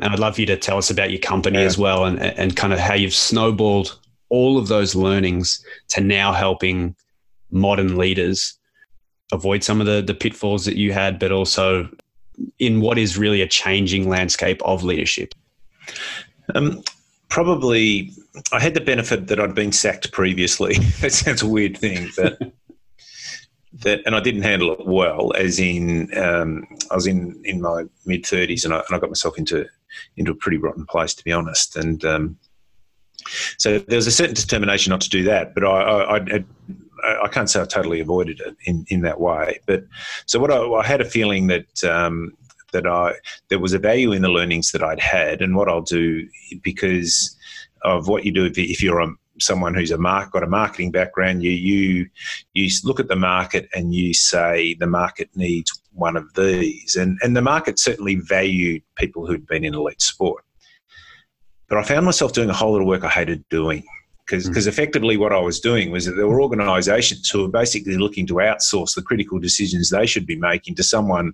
[0.00, 1.64] And I'd love you to tell us about your company yeah.
[1.64, 3.98] as well and, and kind of how you've snowballed
[4.30, 6.94] all of those learnings to now helping
[7.50, 8.58] modern leaders
[9.32, 11.88] avoid some of the, the pitfalls that you had, but also
[12.58, 15.34] in what is really a changing landscape of leadership?
[16.54, 16.82] Um,
[17.28, 18.12] probably,
[18.52, 20.74] I had the benefit that I'd been sacked previously.
[21.00, 22.38] that sounds a weird thing, but
[23.80, 25.32] that, and I didn't handle it well.
[25.34, 29.10] As in, um, I was in in my mid thirties, and I, and I got
[29.10, 29.66] myself into
[30.16, 31.76] into a pretty rotten place, to be honest.
[31.76, 32.38] And um,
[33.56, 36.44] so there was a certain determination not to do that, but I, I, I,
[37.24, 39.60] I can't say I totally avoided it in, in that way.
[39.66, 39.84] But
[40.26, 42.36] so what I, I had a feeling that um,
[42.72, 43.14] that I
[43.48, 46.28] there was a value in the learnings that I'd had, and what I'll do
[46.62, 47.36] because
[47.82, 49.08] of what you do if, if you're a,
[49.40, 52.08] someone who's a mark got a marketing background, you you
[52.54, 57.18] you look at the market and you say the market needs one of these, and
[57.22, 60.44] and the market certainly valued people who'd been in elite sport.
[61.68, 63.84] But I found myself doing a whole lot of work I hated doing
[64.28, 64.66] because mm.
[64.66, 68.34] effectively what I was doing was that there were organisations who were basically looking to
[68.34, 71.32] outsource the critical decisions they should be making to someone,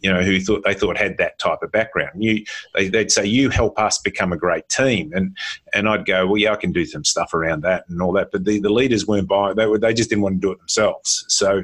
[0.00, 2.22] you know, who thought they thought had that type of background.
[2.22, 5.36] You, they, would say, "You help us become a great team," and
[5.74, 8.30] and I'd go, "Well, yeah, I can do some stuff around that and all that."
[8.32, 10.58] But the, the leaders weren't buying; they were they just didn't want to do it
[10.58, 11.26] themselves.
[11.28, 11.62] So,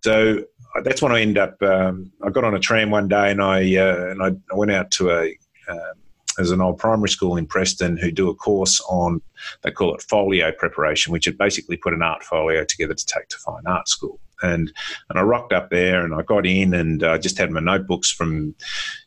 [0.00, 0.44] so
[0.84, 1.60] that's when I end up.
[1.60, 4.70] Um, I got on a tram one day and I uh, and I, I went
[4.70, 5.36] out to a
[5.68, 5.94] um,
[6.38, 9.20] there's an old primary school in Preston who do a course on,
[9.62, 13.26] they call it folio preparation, which had basically put an art folio together to take
[13.28, 14.20] to fine art school.
[14.40, 14.72] And
[15.10, 18.12] and I rocked up there and I got in and I just had my notebooks
[18.12, 18.54] from,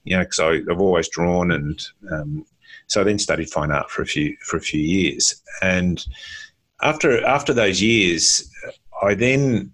[0.03, 2.45] you know, because I've always drawn and um,
[2.88, 5.41] so I then studied fine art for a few for a few years.
[5.61, 6.05] And
[6.82, 8.45] after after those years,
[9.01, 9.71] I then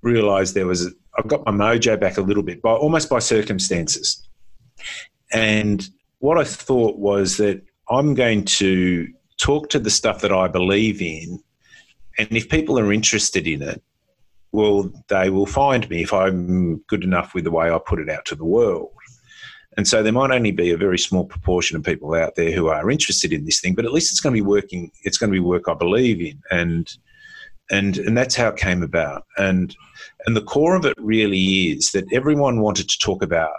[0.00, 0.86] realised there was
[1.18, 4.26] I got my mojo back a little bit by almost by circumstances,
[5.34, 5.86] and
[6.18, 9.08] what I thought was that I'm going to
[9.38, 11.40] talk to the stuff that I believe in,
[12.18, 13.82] and if people are interested in it,
[14.52, 18.08] well, they will find me if I'm good enough with the way I put it
[18.08, 18.90] out to the world.
[19.76, 22.68] And so there might only be a very small proportion of people out there who
[22.68, 24.92] are interested in this thing, but at least it's going to be working.
[25.02, 26.96] It's going to be work I believe in, and
[27.70, 29.24] and and that's how it came about.
[29.36, 29.74] And
[30.26, 33.50] and the core of it really is that everyone wanted to talk about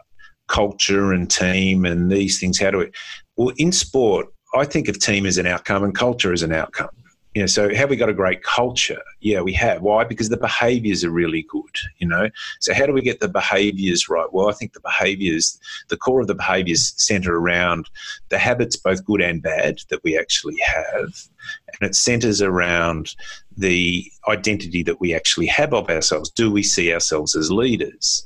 [0.48, 2.60] culture and team and these things.
[2.60, 2.92] How do we?
[3.36, 6.90] Well, in sport, I think of team as an outcome and culture as an outcome.
[7.34, 9.02] You know, so have we got a great culture?
[9.20, 9.82] Yeah, we have.
[9.82, 10.06] Why?
[10.06, 11.76] Because the behaviours are really good.
[11.98, 12.30] You know,
[12.62, 14.32] so how do we get the behaviours right?
[14.32, 17.90] Well, I think the behaviours, the core of the behaviours, centre around
[18.30, 21.28] the habits, both good and bad, that we actually have,
[21.68, 23.14] and it centres around
[23.58, 26.30] the identity that we actually have of ourselves.
[26.30, 28.26] Do we see ourselves as leaders?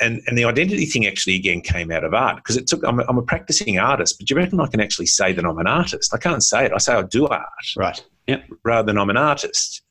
[0.00, 3.00] And and the identity thing actually again came out of art because it took I'm
[3.00, 5.58] a, I'm a practicing artist but do you reckon I can actually say that I'm
[5.58, 6.12] an artist?
[6.14, 6.72] I can't say it.
[6.72, 7.44] I say I do art
[7.76, 8.04] right.
[8.26, 9.82] Yeah rather than I'm an artist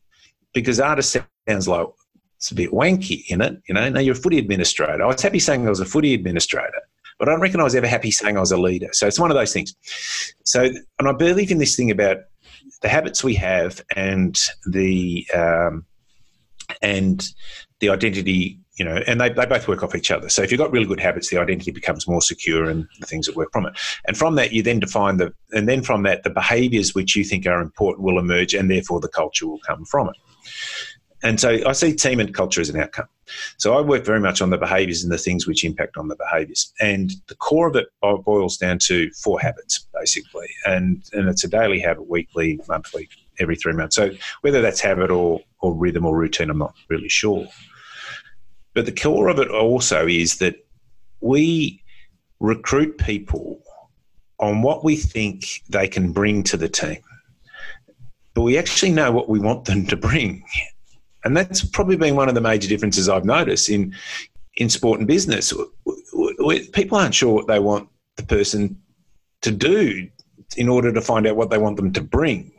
[0.53, 1.87] because artist sounds like
[2.37, 3.61] it's a bit wanky in it?
[3.67, 5.03] You know now you're a footy administrator.
[5.03, 6.81] I was happy saying I was a footy administrator
[7.19, 8.89] but I don't reckon I was ever happy saying I was a leader.
[8.91, 9.75] So it's one of those things.
[10.43, 10.63] So
[10.99, 12.17] and I believe in this thing about
[12.81, 15.85] the habits we have and the um,
[16.81, 17.27] and
[17.79, 20.29] the identity you know, and they, they both work off each other.
[20.29, 23.27] So if you've got really good habits, the identity becomes more secure and the things
[23.27, 23.77] that work from it.
[24.05, 27.23] And from that, you then define the, and then from that, the behaviors which you
[27.23, 30.15] think are important will emerge and therefore the culture will come from it.
[31.21, 33.07] And so I see team and culture as an outcome.
[33.57, 36.17] So I work very much on the behaviors and the things which impact on the
[36.17, 36.73] behaviors.
[36.81, 40.49] And the core of it boils down to four habits, basically.
[40.65, 43.07] And, and it's a daily habit, weekly, monthly,
[43.39, 43.95] every three months.
[43.95, 44.11] So
[44.41, 47.47] whether that's habit or, or rhythm or routine, I'm not really sure.
[48.73, 50.55] But the core of it also is that
[51.21, 51.83] we
[52.39, 53.61] recruit people
[54.39, 57.01] on what we think they can bring to the team.
[58.33, 60.43] but we actually know what we want them to bring.
[61.23, 63.95] And that's probably been one of the major differences I've noticed in
[64.55, 65.53] in sport and business.
[66.73, 68.79] People aren't sure what they want the person
[69.41, 70.07] to do
[70.57, 72.51] in order to find out what they want them to bring.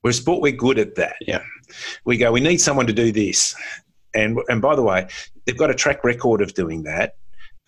[0.00, 1.16] Whereas sport, we're good at that.
[1.20, 1.42] Yeah.
[2.04, 3.54] We go, we need someone to do this.
[4.14, 5.08] And, and by the way,
[5.48, 7.14] they've got a track record of doing that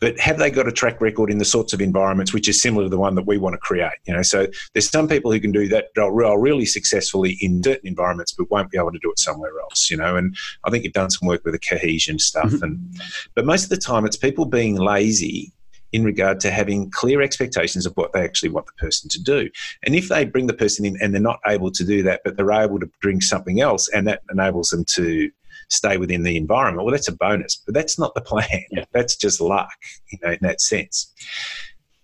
[0.01, 2.85] but have they got a track record in the sorts of environments which is similar
[2.85, 5.41] to the one that we want to create you know so there's some people who
[5.41, 9.18] can do that really successfully in certain environments but won't be able to do it
[9.18, 12.51] somewhere else you know and i think you've done some work with the cohesion stuff
[12.51, 12.64] mm-hmm.
[12.64, 13.01] and
[13.35, 15.51] but most of the time it's people being lazy
[15.93, 19.51] in regard to having clear expectations of what they actually want the person to do.
[19.83, 22.37] And if they bring the person in and they're not able to do that, but
[22.37, 25.33] they're able to bring something else and that enables them to
[25.71, 26.85] stay within the environment.
[26.85, 28.64] Well, that's a bonus, but that's not the plan.
[28.71, 28.85] Yeah.
[28.93, 29.71] That's just luck,
[30.11, 31.12] you know, in that sense.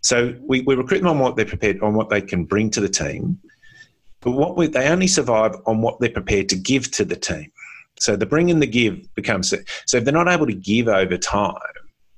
[0.01, 2.81] So we, we recruit them on what they're prepared, on what they can bring to
[2.81, 3.39] the team,
[4.21, 7.51] but what we, they only survive on what they're prepared to give to the team.
[7.99, 9.55] So the bring and the give becomes
[9.87, 11.55] so if they're not able to give over time,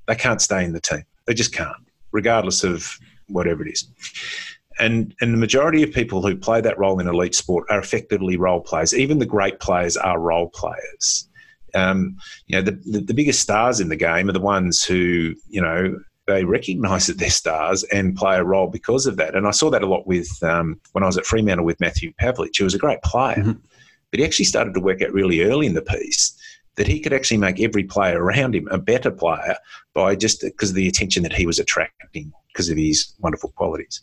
[0.07, 1.05] they can't stay in the team.
[1.27, 1.77] They just can't,
[2.13, 3.89] regardless of whatever it is.
[4.81, 8.37] And and the majority of people who play that role in elite sport are effectively
[8.37, 8.95] role players.
[8.95, 11.29] Even the great players are role players
[11.79, 12.16] um,
[12.47, 15.61] you know, the, the, the biggest stars in the game are the ones who, you
[15.61, 19.35] know, they recognise that they're stars and play a role because of that.
[19.35, 22.12] And I saw that a lot with um, when I was at Fremantle with Matthew
[22.20, 22.57] Pavlich.
[22.57, 23.53] He was a great player, mm-hmm.
[24.11, 26.37] but he actually started to work out really early in the piece
[26.79, 29.57] that he could actually make every player around him a better player
[29.95, 34.01] by just because of the attention that he was attracting because of his wonderful qualities.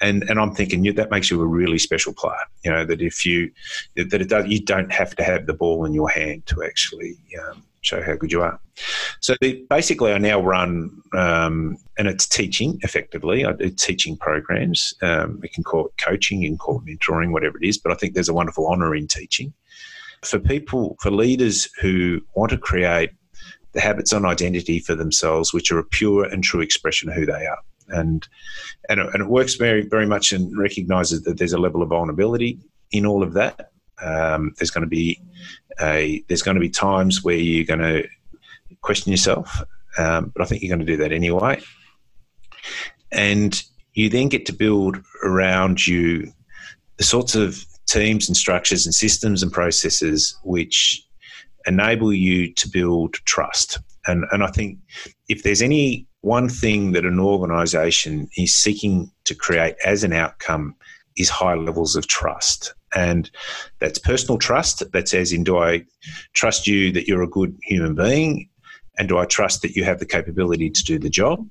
[0.00, 2.46] And and I'm thinking that makes you a really special player.
[2.64, 3.50] You know that if you
[3.96, 7.16] that it does, you don't have to have the ball in your hand to actually
[7.42, 8.60] um, show how good you are.
[9.20, 9.34] So
[9.70, 13.44] basically, I now run, um, and it's teaching effectively.
[13.44, 14.94] I do teaching programs.
[15.02, 17.78] Um, we can call it coaching, you can call it mentoring, whatever it is.
[17.78, 19.52] But I think there's a wonderful honour in teaching
[20.26, 23.10] for people, for leaders who want to create
[23.72, 27.26] the habits and identity for themselves, which are a pure and true expression of who
[27.26, 27.58] they are.
[27.88, 28.26] And,
[28.88, 31.88] and, it, and it works very, very much and recognizes that there's a level of
[31.90, 32.58] vulnerability
[32.92, 33.72] in all of that.
[34.02, 35.20] Um, there's going to be
[35.80, 38.08] a, there's going to be times where you're going to
[38.80, 39.62] question yourself,
[39.98, 41.60] um, but I think you're going to do that anyway.
[43.12, 43.62] And
[43.94, 46.32] you then get to build around you
[46.96, 47.64] the sorts of
[47.94, 51.02] teams and structures and systems and processes which
[51.66, 53.78] enable you to build trust.
[54.06, 54.78] And, and I think
[55.28, 60.74] if there's any one thing that an organization is seeking to create as an outcome
[61.16, 62.74] is high levels of trust.
[62.96, 63.30] And
[63.78, 64.82] that's personal trust.
[64.92, 65.84] That says, in do I
[66.32, 68.48] trust you that you're a good human being?
[68.98, 71.46] And do I trust that you have the capability to do the job?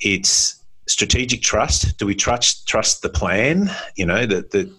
[0.00, 1.98] It's strategic trust.
[1.98, 3.70] Do we trust trust the plan?
[3.96, 4.70] You know, that that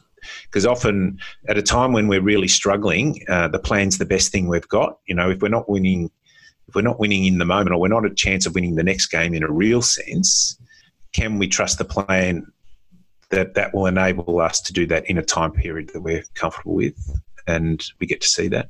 [0.44, 4.48] because often at a time when we're really struggling, uh, the plan's the best thing
[4.48, 5.00] we've got.
[5.08, 6.12] You know, if we're not winning,
[6.68, 8.84] if we're not winning in the moment, or we're not a chance of winning the
[8.84, 10.58] next game in a real sense,
[11.14, 12.46] can we trust the plan
[13.30, 16.76] that that will enable us to do that in a time period that we're comfortable
[16.76, 16.96] with,
[17.48, 18.70] and we get to see that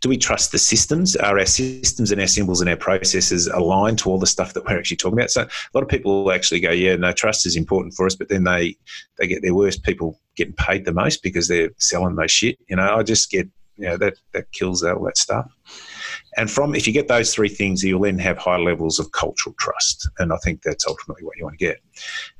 [0.00, 1.16] do we trust the systems?
[1.16, 4.64] Are our systems and our symbols and our processes aligned to all the stuff that
[4.64, 5.30] we're actually talking about?
[5.30, 8.28] So a lot of people actually go, yeah, no, trust is important for us, but
[8.28, 8.76] then they
[9.18, 12.58] they get their worst people getting paid the most because they're selling most shit.
[12.68, 15.50] You know, I just get you know that that kills all that stuff.
[16.36, 19.54] And from if you get those three things, you'll then have high levels of cultural
[19.58, 20.08] trust.
[20.18, 21.78] And I think that's ultimately what you want to get.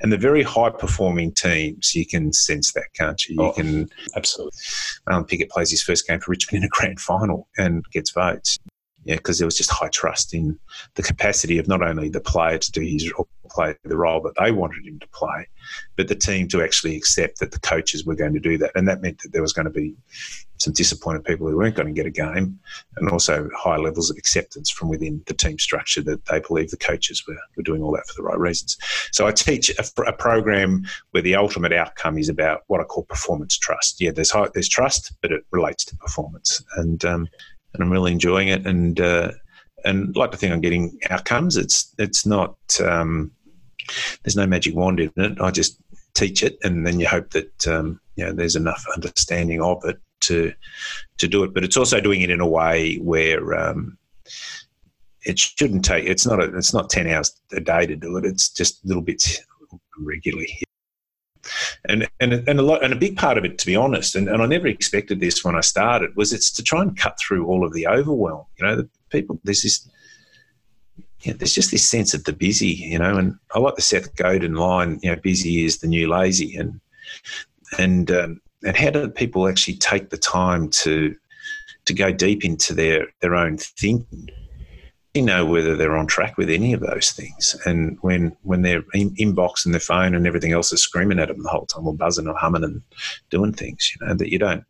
[0.00, 3.36] And the very high performing teams, you can sense that, can't you?
[3.36, 4.58] You oh, can absolutely.
[5.06, 8.58] Um, Pickett plays his first game for Richmond in a grand final and gets votes.
[9.04, 10.58] Yeah, because there was just high trust in
[10.94, 13.10] the capacity of not only the player to do his
[13.48, 15.48] play the role that they wanted him to play,
[15.96, 18.72] but the team to actually accept that the coaches were going to do that.
[18.74, 19.96] And that meant that there was going to be
[20.58, 22.58] some disappointed people who weren't going to get a game,
[22.96, 26.76] and also high levels of acceptance from within the team structure that they believe the
[26.76, 28.76] coaches were, were doing all that for the right reasons.
[29.12, 30.82] So I teach a, a program
[31.12, 34.00] where the ultimate outcome is about what I call performance trust.
[34.00, 37.28] Yeah, there's high, there's trust, but it relates to performance, and um,
[37.78, 39.32] and I'm really enjoying it, and uh,
[39.84, 41.56] and like to think I'm getting outcomes.
[41.56, 43.30] It's it's not um,
[44.22, 45.40] there's no magic wand in it.
[45.40, 45.80] I just
[46.14, 49.98] teach it, and then you hope that um, you know there's enough understanding of it
[50.20, 50.52] to
[51.18, 51.54] to do it.
[51.54, 53.96] But it's also doing it in a way where um,
[55.24, 56.04] it shouldn't take.
[56.04, 58.24] It's not a, It's not ten hours a day to do it.
[58.24, 59.40] It's just little bits
[59.98, 60.62] regularly.
[61.88, 64.28] And and and a lot and a big part of it, to be honest, and,
[64.28, 67.46] and I never expected this when I started, was it's to try and cut through
[67.46, 68.44] all of the overwhelm.
[68.58, 69.88] You know, the people there's this
[71.22, 74.14] yeah, there's just this sense of the busy, you know, and I like the Seth
[74.14, 76.80] Godin line, you know, busy is the new lazy, and
[77.78, 81.14] and um, and how do people actually take the time to
[81.86, 84.28] to go deep into their their own thinking?
[85.14, 88.84] You know whether they're on track with any of those things, and when when their
[88.94, 91.86] in, inbox and their phone and everything else is screaming at them the whole time,
[91.86, 92.82] or buzzing or humming and
[93.30, 94.64] doing things, you know that you don't,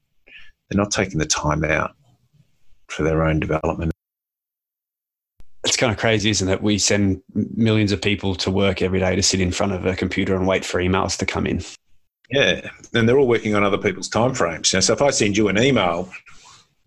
[0.69, 1.95] they're not taking the time out
[2.87, 3.93] for their own development
[5.65, 6.63] it's kind of crazy, isn't it?
[6.63, 9.95] We send millions of people to work every day to sit in front of a
[9.95, 11.63] computer and wait for emails to come in.
[12.31, 14.73] Yeah, and they're all working on other people's time frames.
[14.73, 16.11] You know, so if I send you an email,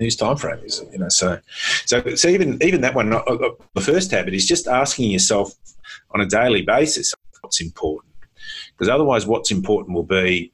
[0.01, 0.89] whose time frame is it?
[0.91, 1.39] You know, so
[1.85, 5.53] so so even even that one, uh, uh, the first habit is just asking yourself
[6.11, 8.13] on a daily basis what's important,
[8.71, 10.51] because otherwise, what's important will be,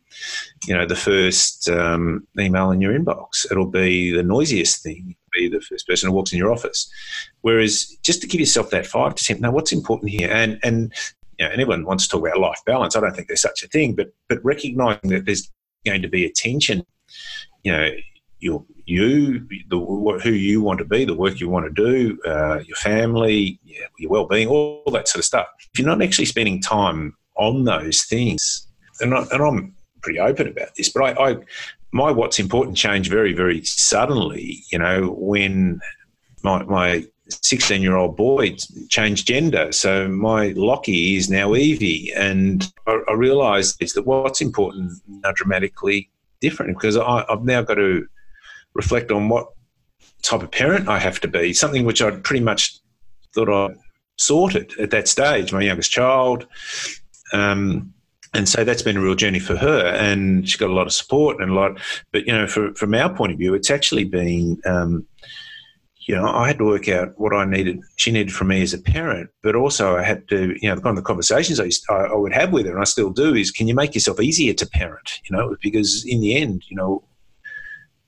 [0.66, 3.50] you know, the first um, email in your inbox.
[3.52, 5.16] It'll be the noisiest thing.
[5.34, 6.90] Be the first person who walks in your office.
[7.42, 10.94] Whereas, just to give yourself that five to ten, now what's important here, and and
[11.38, 12.96] you know, and everyone wants to talk about life balance.
[12.96, 15.52] I don't think there's such a thing, but but recognizing that there's
[15.86, 16.84] going to be a tension,
[17.64, 17.90] you know,
[18.40, 22.60] your you, the, who you want to be, the work you want to do, uh,
[22.66, 25.48] your family, yeah, your well-being, all, all, that sort of stuff.
[25.74, 28.68] If you're not actually spending time on those things,
[29.02, 31.38] and, I, I'm pretty open about this, but I, I
[31.92, 34.64] my what's important changed very very suddenly.
[34.72, 35.80] You know, when
[36.44, 38.56] my my 16 year old boy
[38.90, 39.72] changed gender.
[39.72, 42.12] So my Lockie is now Evie.
[42.16, 46.10] And I, I realised is that what's important now dramatically
[46.42, 48.08] different because I, I've now got to
[48.78, 49.48] reflect on what
[50.22, 52.80] type of parent I have to be, something which I'd pretty much
[53.34, 53.76] thought I
[54.18, 56.48] sorted at that stage, my youngest child.
[57.34, 57.94] Um,
[58.34, 60.94] and so that's been a real journey for her, and she's got a lot of
[60.94, 61.80] support and a lot.
[62.12, 65.08] But you know, for, from our point of view, it's actually been um,
[66.08, 68.74] you know, I had to work out what I needed, she needed from me as
[68.74, 71.84] a parent, but also I had to, you know, kind of the conversations I, used,
[71.90, 74.22] I, I, would have with her, and I still do, is can you make yourself
[74.22, 75.20] easier to parent?
[75.30, 77.04] You know, because in the end, you know,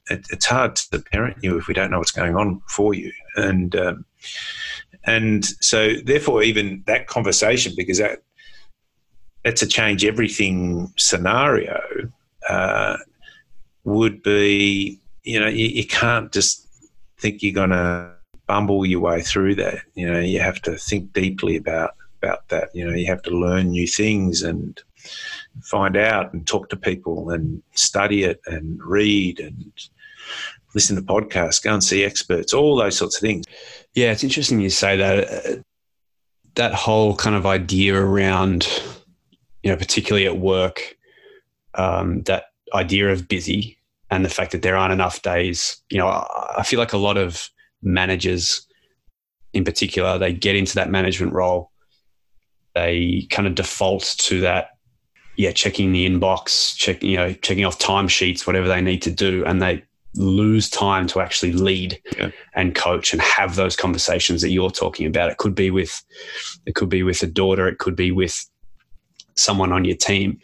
[0.10, 3.12] it, it's hard to parent you if we don't know what's going on for you,
[3.36, 4.06] and um,
[5.06, 8.24] and so therefore, even that conversation, because that
[9.44, 11.82] that's a change everything scenario,
[12.50, 12.98] uh,
[13.84, 16.68] would be, you know, you, you can't just
[17.18, 18.12] think you're going to
[18.48, 19.80] bumble your way through that.
[19.94, 22.70] You know, you have to think deeply about about that.
[22.74, 24.82] You know, you have to learn new things and
[25.64, 29.72] find out and talk to people and study it and read and
[30.76, 33.46] listen to podcasts, go and see experts, all those sorts of things.
[33.94, 35.64] Yeah, it's interesting you say that.
[36.56, 38.68] that whole kind of idea around,
[39.64, 40.98] you know, particularly at work,
[41.76, 43.78] um, that idea of busy
[44.10, 45.82] and the fact that there aren't enough days.
[45.90, 47.50] You know, I feel like a lot of
[47.82, 48.68] managers,
[49.54, 51.72] in particular, they get into that management role,
[52.76, 54.72] they kind of default to that,
[55.38, 59.46] yeah, checking the inbox, check, you know, checking off timesheets, whatever they need to do,
[59.46, 59.84] and they
[60.16, 62.32] lose time to actually lead yeah.
[62.56, 65.32] and coach and have those conversations that you're talking about.
[65.32, 66.04] It could be with,
[66.66, 68.50] it could be with a daughter, it could be with
[69.36, 70.40] someone on your team.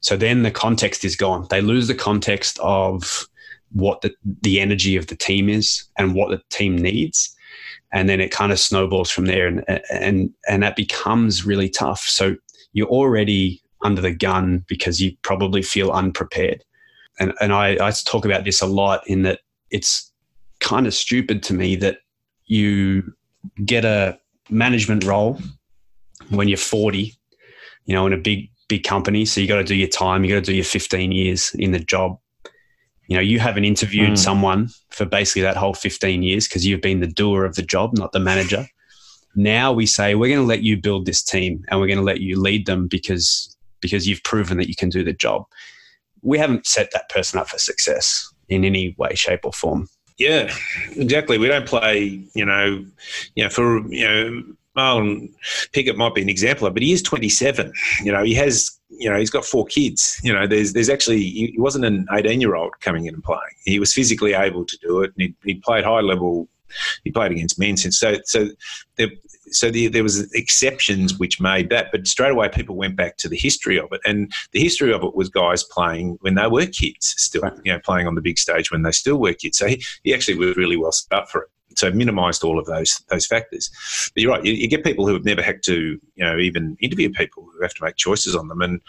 [0.00, 1.46] So then the context is gone.
[1.48, 3.26] They lose the context of
[3.72, 7.34] what the, the energy of the team is and what the team needs.
[7.92, 12.00] And then it kind of snowballs from there and, and, and that becomes really tough.
[12.00, 12.36] So
[12.72, 16.64] you're already under the gun because you probably feel unprepared.
[17.18, 19.40] And, and I, I talk about this a lot in that
[19.70, 20.12] it's
[20.60, 21.98] kind of stupid to me that
[22.46, 23.12] you
[23.64, 24.18] get a
[24.50, 25.38] management role
[26.30, 27.14] when you're 40,
[27.86, 29.24] you know, in a big big company.
[29.24, 30.24] So you got to do your time.
[30.24, 32.18] You got to do your 15 years in the job.
[33.08, 34.18] You know, you haven't interviewed mm.
[34.18, 37.96] someone for basically that whole 15 years because you've been the doer of the job,
[37.98, 38.66] not the manager.
[39.36, 42.04] Now we say we're going to let you build this team and we're going to
[42.04, 45.44] let you lead them because because you've proven that you can do the job.
[46.24, 49.88] We haven't set that person up for success in any way, shape, or form.
[50.18, 50.54] Yeah,
[50.92, 51.38] exactly.
[51.38, 52.84] We don't play, you know,
[53.34, 54.42] you know, for you know
[54.76, 55.32] Marlon
[55.72, 57.72] Pickett might be an example of, but he is 27.
[58.02, 60.20] You know, he has, you know, he's got four kids.
[60.22, 63.40] You know, there's there's actually he wasn't an 18 year old coming in and playing.
[63.64, 66.48] He was physically able to do it, and he, he played high level.
[67.04, 68.48] He played against men since so so
[68.96, 69.08] there
[69.54, 73.28] so the, there was exceptions which made that, but straight away people went back to
[73.28, 76.66] the history of it, and the history of it was guys playing when they were
[76.66, 77.52] kids, still right.
[77.64, 79.58] you know playing on the big stage when they still were kids.
[79.58, 81.48] So he, he actually was really well set up for it
[81.78, 83.70] so minimised all of those those factors.
[84.14, 84.44] But you're right.
[84.44, 87.62] You, you, get people who have never had to, you know, even interview people who
[87.62, 88.80] have to make choices on them, and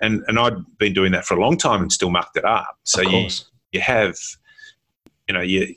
[0.00, 2.76] and and I've been doing that for a long time and still mucked it up.
[2.84, 3.28] So you
[3.72, 4.16] you have,
[5.28, 5.74] you know, you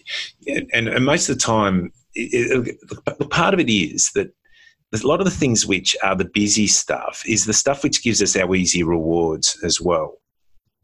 [0.48, 4.34] and and most of the time, it, it, part of it is that
[4.94, 8.22] a lot of the things which are the busy stuff is the stuff which gives
[8.22, 10.18] us our easy rewards as well.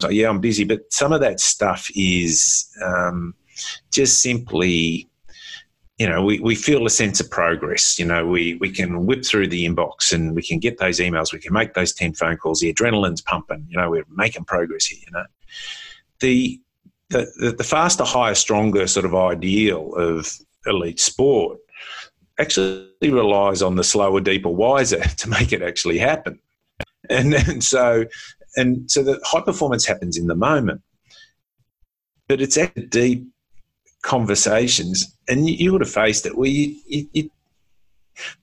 [0.00, 3.34] So, yeah, I'm busy, but some of that stuff is um,
[3.90, 5.08] just simply
[5.98, 7.98] you know, we, we feel a sense of progress.
[7.98, 11.32] You know, we, we can whip through the inbox and we can get those emails,
[11.32, 14.86] we can make those 10 phone calls, the adrenaline's pumping, you know, we're making progress
[14.86, 15.24] here, you know.
[16.20, 16.60] The,
[17.10, 20.32] the, the faster, higher, stronger sort of ideal of
[20.68, 21.58] elite sport
[22.38, 26.38] actually relies on the slower, deeper, wiser to make it actually happen.
[27.10, 28.04] And, so
[28.56, 30.82] and so the high performance happens in the moment.
[32.28, 33.26] But it's at deep
[34.02, 37.30] conversations, and you, you would have faced it where you, you, you,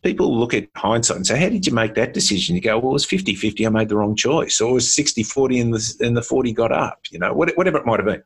[0.03, 2.55] people look at hindsight and say, How did you make that decision?
[2.55, 4.95] You go, Well, it was 50 50, I made the wrong choice, or it was
[4.95, 8.07] 60 40 and the, and the 40 got up, you know, whatever it might have
[8.07, 8.23] been.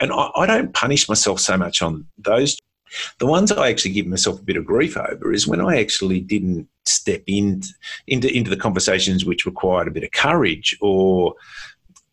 [0.00, 2.56] And I, I don't punish myself so much on those.
[3.18, 6.20] The ones I actually give myself a bit of grief over is when I actually
[6.20, 7.62] didn't step in,
[8.06, 11.34] into, into the conversations which required a bit of courage or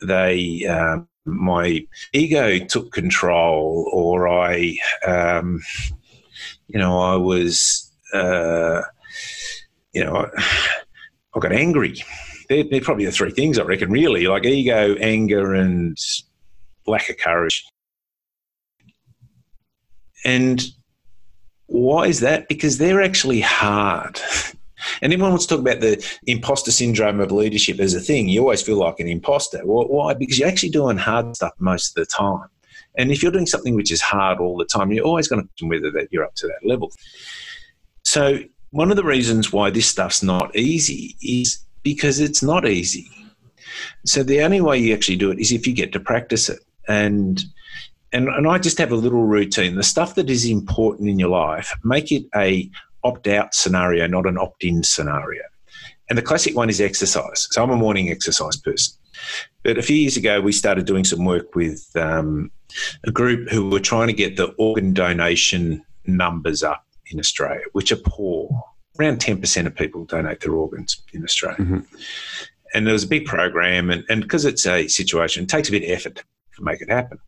[0.01, 5.61] they um, my ego took control, or I, um,
[6.67, 8.81] you know, I was, uh,
[9.93, 10.29] you know,
[11.35, 12.03] I, got angry.
[12.49, 15.97] They're, they're, probably the three things I reckon, really, like ego, anger, and
[16.87, 17.65] lack of courage.
[20.27, 20.61] And
[21.67, 22.49] why is that?
[22.49, 24.19] Because they're actually hard.
[25.01, 28.29] And everyone wants to talk about the imposter syndrome of leadership as a thing.
[28.29, 29.59] You always feel like an imposter.
[29.63, 30.13] Why?
[30.13, 32.47] Because you're actually doing hard stuff most of the time.
[32.95, 35.47] And if you're doing something which is hard all the time, you're always going to
[35.47, 36.91] question whether that you're up to that level.
[38.05, 43.09] So one of the reasons why this stuff's not easy is because it's not easy.
[44.05, 46.59] So the only way you actually do it is if you get to practice it.
[46.87, 47.43] And
[48.13, 49.75] and, and I just have a little routine.
[49.75, 52.69] The stuff that is important in your life, make it a
[53.03, 55.43] opt out scenario, not an opt in scenario.
[56.09, 57.47] And the classic one is exercise.
[57.51, 58.97] So I'm a morning exercise person.
[59.63, 62.51] But a few years ago, we started doing some work with um,
[63.03, 67.91] a group who were trying to get the organ donation numbers up in Australia, which
[67.91, 68.49] are poor.
[68.99, 71.59] Around 10% of people donate their organs in Australia.
[71.59, 71.79] Mm-hmm.
[72.73, 75.83] And there was a big program, and because it's a situation, it takes a bit
[75.83, 76.23] of effort
[76.55, 77.19] to make it happen.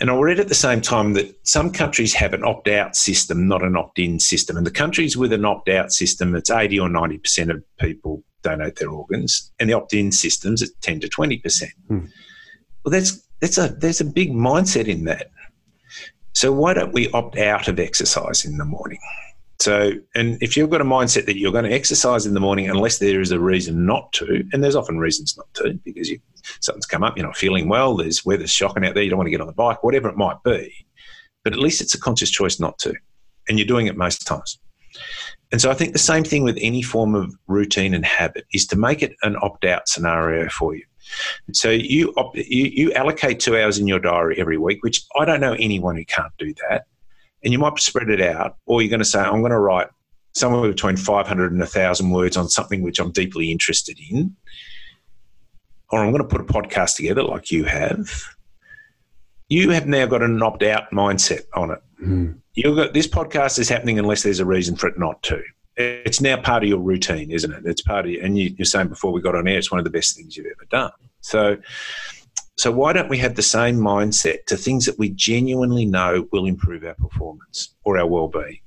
[0.00, 3.48] And I read at the same time that some countries have an opt out system,
[3.48, 4.56] not an opt in system.
[4.56, 8.76] And the countries with an opt out system, it's 80 or 90% of people donate
[8.76, 9.52] their organs.
[9.58, 11.64] And the opt in systems, it's 10 to 20%.
[11.88, 11.98] Hmm.
[12.84, 15.30] Well, that's, that's a, there's a big mindset in that.
[16.32, 19.00] So why don't we opt out of exercise in the morning?
[19.60, 22.70] So, and if you've got a mindset that you're going to exercise in the morning
[22.70, 26.20] unless there is a reason not to, and there's often reasons not to because you,
[26.60, 29.26] something's come up, you're not feeling well, there's weather's shocking out there, you don't want
[29.26, 30.72] to get on the bike, whatever it might be,
[31.42, 32.94] but at least it's a conscious choice not to,
[33.48, 34.58] and you're doing it most times.
[35.50, 38.66] And so I think the same thing with any form of routine and habit is
[38.68, 40.84] to make it an opt out scenario for you.
[41.52, 45.40] So you, you you allocate two hours in your diary every week, which I don't
[45.40, 46.84] know anyone who can't do that
[47.42, 49.88] and you might spread it out, or you're going to say, I'm going to write
[50.34, 54.36] somewhere between 500 and 1,000 words on something which I'm deeply interested in,
[55.90, 58.22] or I'm going to put a podcast together like you have.
[59.48, 61.78] You have now got an opt out mindset on it.
[62.02, 62.38] Mm.
[62.54, 65.42] You've got this podcast is happening unless there's a reason for it not to.
[65.76, 67.62] It's now part of your routine, isn't it?
[67.64, 69.84] It's part of, and you, you're saying before we got on air, it's one of
[69.84, 70.90] the best things you've ever done.
[71.20, 71.56] So,
[72.58, 76.44] so why don't we have the same mindset to things that we genuinely know will
[76.44, 78.58] improve our performance or our well-being?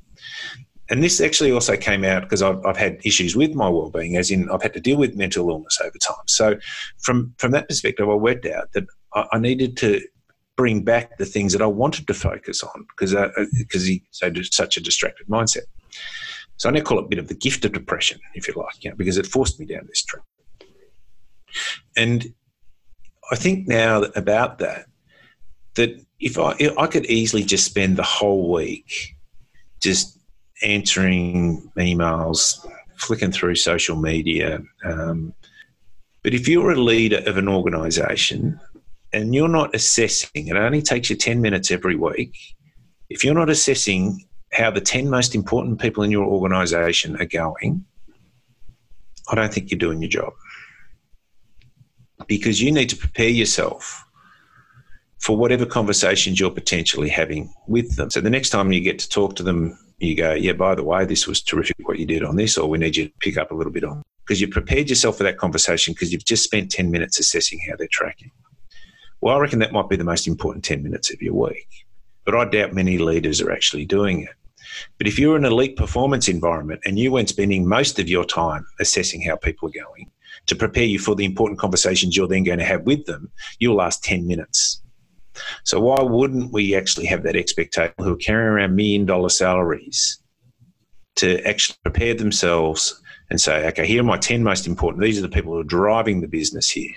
[0.89, 4.32] And this actually also came out because I've, I've, had issues with my well-being, as
[4.32, 6.26] in I've had to deal with mental illness over time.
[6.28, 6.58] So,
[7.00, 10.02] from from that perspective, I worked out that I, I needed to
[10.58, 13.14] bring back the things that I wanted to focus on because
[13.58, 15.64] because uh, he so such a distracted mindset.
[16.58, 18.84] So I now call it a bit of the gift of depression, if you like,
[18.84, 20.24] you know, because it forced me down this track.
[21.98, 22.34] And
[23.32, 24.88] I think now about that,
[25.75, 29.15] that if I, if I could easily just spend the whole week
[29.82, 30.19] just
[30.61, 32.65] answering emails,
[32.97, 34.59] flicking through social media.
[34.86, 35.34] Um,
[36.23, 38.59] but if you're a leader of an organization
[39.13, 42.38] and you're not assessing, it only takes you 10 minutes every week.
[43.09, 47.86] If you're not assessing how the 10 most important people in your organization are going,
[49.29, 50.34] I don't think you're doing your job
[52.28, 54.05] because you need to prepare yourself
[55.19, 58.09] for whatever conversations you're potentially having with them.
[58.09, 60.84] So the next time you get to talk to them, you go, yeah, by the
[60.84, 63.38] way, this was terrific what you did on this, or we need you to pick
[63.38, 64.01] up a little bit on.
[64.26, 67.76] Because you've prepared yourself for that conversation because you've just spent 10 minutes assessing how
[67.78, 68.32] they're tracking.
[69.19, 71.67] Well, I reckon that might be the most important 10 minutes of your week.
[72.26, 74.30] But I doubt many leaders are actually doing it.
[74.97, 78.26] But if you're in an elite performance environment and you weren't spending most of your
[78.26, 80.09] time assessing how people are going
[80.47, 83.75] to prepare you for the important conversations you're then going to have with them, you'll
[83.75, 84.82] last 10 minutes.
[85.63, 90.21] So why wouldn't we actually have that expectation who are carrying around million dollar salaries
[91.15, 95.03] to actually prepare themselves and say, okay, here are my 10 most important.
[95.03, 96.93] These are the people who are driving the business here.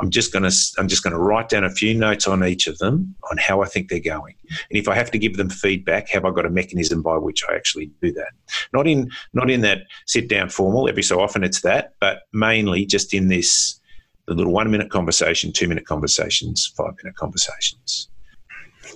[0.00, 2.66] I'm just going to I'm just going to write down a few notes on each
[2.66, 4.34] of them on how I think they're going.
[4.70, 7.42] And if I have to give them feedback, have I got a mechanism by which
[7.48, 8.32] I actually do that?
[8.72, 10.88] Not in not in that sit down formal.
[10.88, 13.80] Every so often it's that, but mainly just in this
[14.26, 18.08] the little one minute conversation, two minute conversations, five minute conversations.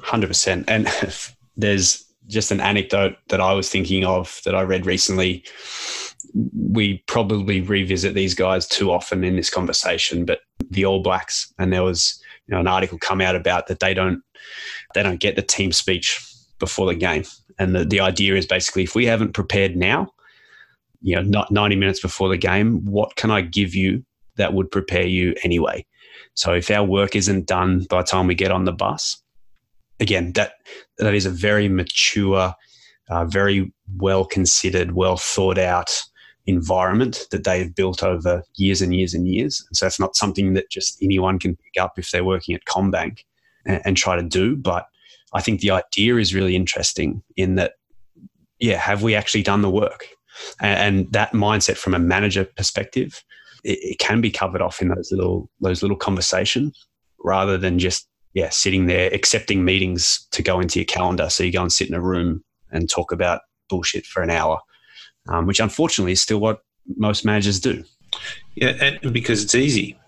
[0.03, 0.65] Hundred percent.
[0.69, 0.89] And
[1.57, 5.45] there's just an anecdote that I was thinking of that I read recently.
[6.35, 11.73] We probably revisit these guys too often in this conversation, but the All Blacks, and
[11.73, 14.23] there was you know, an article come out about that they don't
[14.95, 16.25] they don't get the team speech
[16.59, 17.25] before the game,
[17.59, 20.13] and the, the idea is basically if we haven't prepared now,
[21.01, 24.05] you know, not 90 minutes before the game, what can I give you
[24.37, 25.85] that would prepare you anyway?
[26.35, 29.23] So if our work isn't done by the time we get on the bus,
[30.01, 30.55] again, that
[30.99, 32.55] that is a very mature,
[33.11, 36.03] uh, very well considered, well thought out
[36.47, 39.65] environment that they've built over years and years and years.
[39.69, 42.65] And so it's not something that just anyone can pick up if they're working at
[42.65, 43.21] CommBank
[43.65, 44.57] and, and try to do.
[44.57, 44.87] But
[45.35, 47.75] I think the idea is really interesting in that,
[48.59, 50.07] yeah, have we actually done the work?
[50.61, 53.23] And, and that mindset from a manager perspective,
[53.65, 56.87] it, it can be covered off in those little those little conversations
[57.25, 61.29] rather than just yeah sitting there accepting meetings to go into your calendar.
[61.31, 64.59] So you go and sit in a room and talk about bullshit for an hour
[65.29, 66.63] um, which unfortunately is still what
[66.97, 67.85] most managers do.
[68.55, 69.99] Yeah, and because it's easy.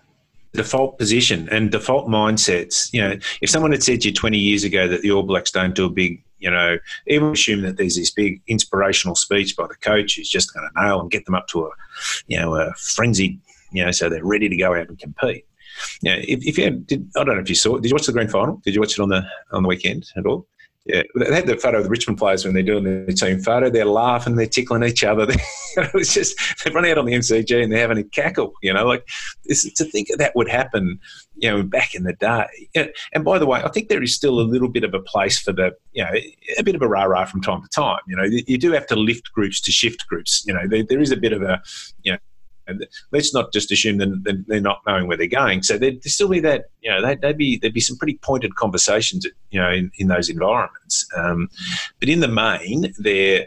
[0.53, 2.91] Default position and default mindsets.
[2.93, 5.51] You know, if someone had said to you 20 years ago that the All Blacks
[5.51, 9.67] don't do a big, you know, even assume that there's this big inspirational speech by
[9.67, 11.69] the coach who's just going to nail and get them up to a,
[12.27, 13.39] you know, a frenzied,
[13.71, 15.45] you know, so they're ready to go out and compete.
[16.01, 17.81] Yeah, if, if you did, I don't know if you saw it.
[17.81, 18.61] Did you watch the grand final?
[18.63, 20.47] Did you watch it on the on the weekend at all?
[20.85, 23.71] Yeah, they had the photo of the Richmond players when they're doing their team photo.
[23.71, 25.25] They're laughing, they're tickling each other.
[25.77, 28.53] it was just they run out on the MCG and they're having a cackle.
[28.61, 29.07] You know, like
[29.45, 30.99] this, to think that would happen.
[31.37, 32.91] You know, back in the day.
[33.13, 35.39] And by the way, I think there is still a little bit of a place
[35.39, 36.11] for the you know
[36.59, 37.99] a bit of a rah rah from time to time.
[38.07, 40.43] You know, you do have to lift groups to shift groups.
[40.45, 41.63] You know, there, there is a bit of a
[42.03, 42.19] you know
[42.67, 45.63] and let's not just assume that they're not knowing where they're going.
[45.63, 49.25] So there'd still be that, you know, they'd, be there'd be some pretty pointed conversations,
[49.51, 51.07] you know, in, in those environments.
[51.15, 51.49] Um,
[51.99, 53.45] but in the main, they're,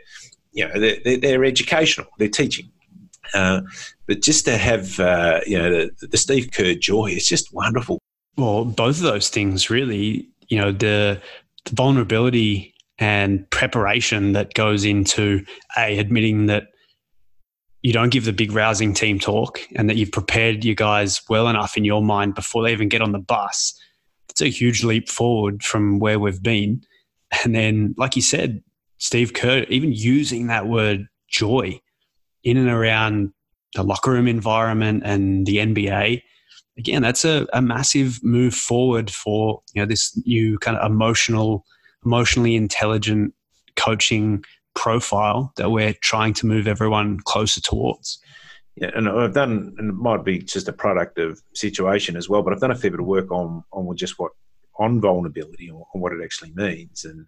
[0.52, 2.70] you know, they're, they're educational, they're teaching.
[3.34, 3.60] Uh,
[4.06, 7.98] but just to have, uh, you know, the, the Steve Kerr joy, it's just wonderful.
[8.36, 11.20] Well, both of those things really, you know, the,
[11.64, 15.44] the vulnerability and preparation that goes into
[15.76, 16.68] a admitting that
[17.88, 21.48] you don't give the big rousing team talk and that you've prepared your guys well
[21.48, 23.72] enough in your mind before they even get on the bus,
[24.28, 26.82] it's a huge leap forward from where we've been.
[27.42, 28.62] And then, like you said,
[28.98, 31.80] Steve Kerr, even using that word joy
[32.44, 33.32] in and around
[33.74, 36.20] the locker room environment and the NBA,
[36.76, 41.64] again, that's a, a massive move forward for you know this new kind of emotional,
[42.04, 43.32] emotionally intelligent
[43.76, 44.44] coaching
[44.78, 48.20] profile that we're trying to move everyone closer towards.
[48.76, 52.42] Yeah, and I've done, and it might be just a product of situation as well,
[52.42, 54.30] but I've done a fair bit of work on on just what
[54.78, 57.26] on vulnerability or what it actually means, and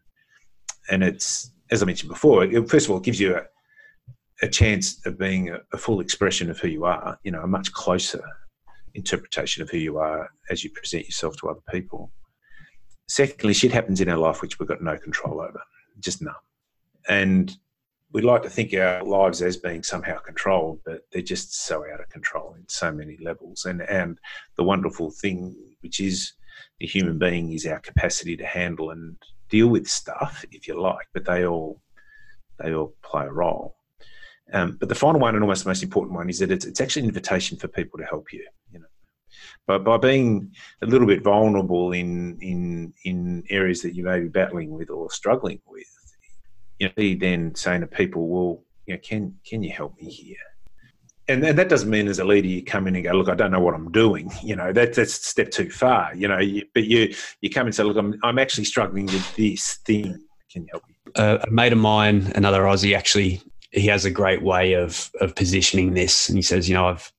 [0.91, 2.45] and it's as I mentioned before.
[2.45, 3.43] It, first of all, it gives you a,
[4.47, 7.19] a chance of being a, a full expression of who you are.
[7.25, 8.23] You know, a much closer
[8.95, 12.13] interpretation of who you are as you present yourself to other people.
[13.09, 15.61] Secondly, shit happens in our life which we've got no control over,
[15.99, 16.35] just none
[17.11, 17.57] and
[18.13, 22.01] we like to think our lives as being somehow controlled, but they're just so out
[22.01, 23.67] of control in so many levels.
[23.67, 24.19] And and
[24.57, 26.33] the wonderful thing, which is
[26.79, 29.17] the human being, is our capacity to handle and
[29.49, 31.07] deal with stuff, if you like.
[31.13, 31.83] But they all
[32.59, 33.75] they all play a role.
[34.53, 36.81] Um, but the final one, and almost the most important one, is that it's, it's
[36.81, 38.45] actually an invitation for people to help you.
[38.73, 38.87] You know,
[39.67, 40.53] by, by being
[40.83, 45.11] a little bit vulnerable in in in areas that you may be battling with or
[45.11, 45.87] struggling with
[46.81, 50.37] you know, then saying to people, well, you know, can can you help me here?
[51.29, 53.37] And, and that doesn't mean as a leader you come in and go, look, I
[53.37, 54.33] don't know what I'm doing.
[54.43, 56.13] You know, that, that's a step too far.
[56.15, 59.37] You know, you, but you you come and say, look, I'm I'm actually struggling with
[59.37, 60.21] this thing.
[60.51, 60.95] Can you help me?
[61.15, 65.37] Uh, a mate of mine, another Aussie, actually, he has a great way of of
[65.37, 67.13] positioning this, and he says, you know, I've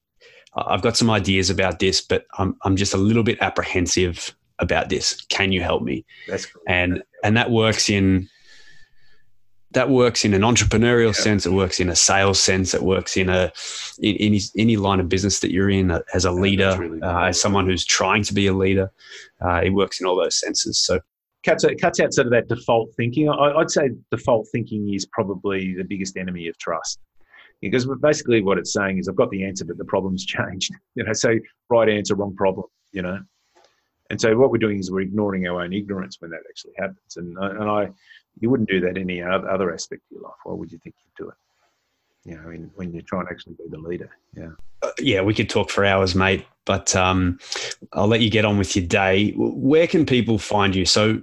[0.55, 4.89] I've got some ideas about this, but I'm I'm just a little bit apprehensive about
[4.89, 5.21] this.
[5.29, 6.05] Can you help me?
[6.27, 6.63] That's cool.
[6.67, 8.27] And and that works in
[9.71, 11.23] that works in an entrepreneurial yeah.
[11.23, 11.45] sense.
[11.45, 12.73] It works in a sales sense.
[12.73, 13.51] It works in a
[13.99, 17.39] in any any line of business that you're in as a leader, really uh, as
[17.39, 18.91] someone who's trying to be a leader.
[19.43, 20.79] Uh, it works in all those senses.
[20.79, 20.99] So
[21.45, 23.29] cuts out, cuts out sort of that default thinking.
[23.29, 26.99] I, would say default thinking is probably the biggest enemy of trust.
[27.61, 30.71] Because basically what it's saying is I've got the answer, but the problem's changed.
[30.95, 31.35] You know, so
[31.69, 32.67] right answer, wrong problem.
[32.91, 33.19] You know,
[34.09, 37.15] and so what we're doing is we're ignoring our own ignorance when that actually happens.
[37.15, 37.89] And and I,
[38.39, 40.37] you wouldn't do that any other aspect of your life.
[40.43, 41.35] Why would you think you'd do it?
[42.23, 44.09] You know, in, when you're trying to actually be the leader.
[44.35, 44.51] Yeah.
[44.83, 46.45] Uh, yeah, we could talk for hours, mate.
[46.65, 47.39] But um,
[47.93, 49.31] I'll let you get on with your day.
[49.35, 50.85] Where can people find you?
[50.85, 51.19] So,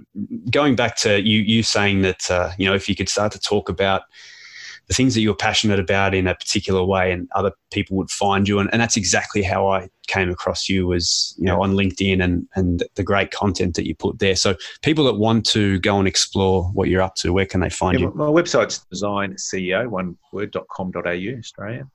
[0.49, 3.39] going back to you, you saying that uh, you know, if you could start to
[3.39, 4.01] talk about
[4.89, 8.47] the things that you're passionate about in a particular way and other people would find
[8.47, 8.59] you.
[8.59, 12.47] And, and that's exactly how I came across you was, you know, on LinkedIn and,
[12.55, 14.35] and the great content that you put there.
[14.35, 17.69] So people that want to go and explore what you're up to, where can they
[17.69, 18.13] find yeah, you?
[18.15, 21.87] My website's designceo, one word.com.au, Australia.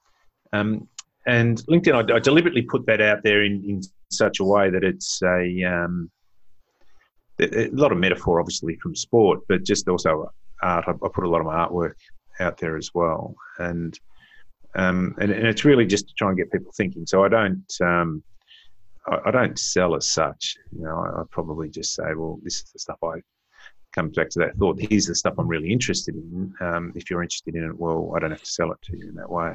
[0.53, 0.89] Um,
[1.27, 4.85] and LinkedIn, I, I, deliberately put that out there in, in such a way that
[4.85, 6.11] it's a, um,
[7.41, 10.31] a lot of metaphor, obviously, from sport, but just also
[10.63, 10.85] art.
[10.87, 11.95] I, I put a lot of my artwork
[12.41, 13.99] out there as well, and
[14.77, 17.07] um, and, and it's really just to try and get people thinking.
[17.07, 18.23] So I don't um,
[19.07, 20.57] I, I, don't sell as such.
[20.73, 23.21] You know, I, I, probably just say, well, this is the stuff I
[23.95, 24.81] comes back to that thought.
[24.81, 26.53] Here's the stuff I'm really interested in.
[26.61, 29.09] Um, if you're interested in it, well, I don't have to sell it to you
[29.09, 29.55] in that way.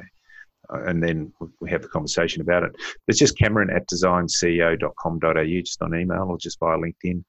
[0.71, 2.71] Uh, and then we have the conversation about it.
[3.07, 7.23] It's just Cameron at designceo.com.au, just on email or just via LinkedIn.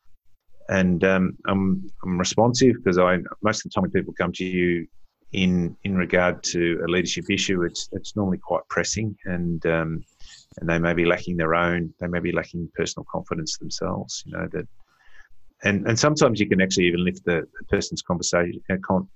[0.68, 4.44] And um, I'm I'm responsive because I most of the time when people come to
[4.44, 4.86] you
[5.32, 10.04] in in regard to a leadership issue, it's it's normally quite pressing, and um,
[10.58, 14.22] and they may be lacking their own, they may be lacking personal confidence themselves.
[14.26, 14.66] You know that,
[15.64, 19.08] and and sometimes you can actually even lift the, the person's conversation, uh, con,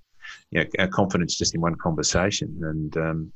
[0.51, 3.33] you know, confidence just in one conversation, and um,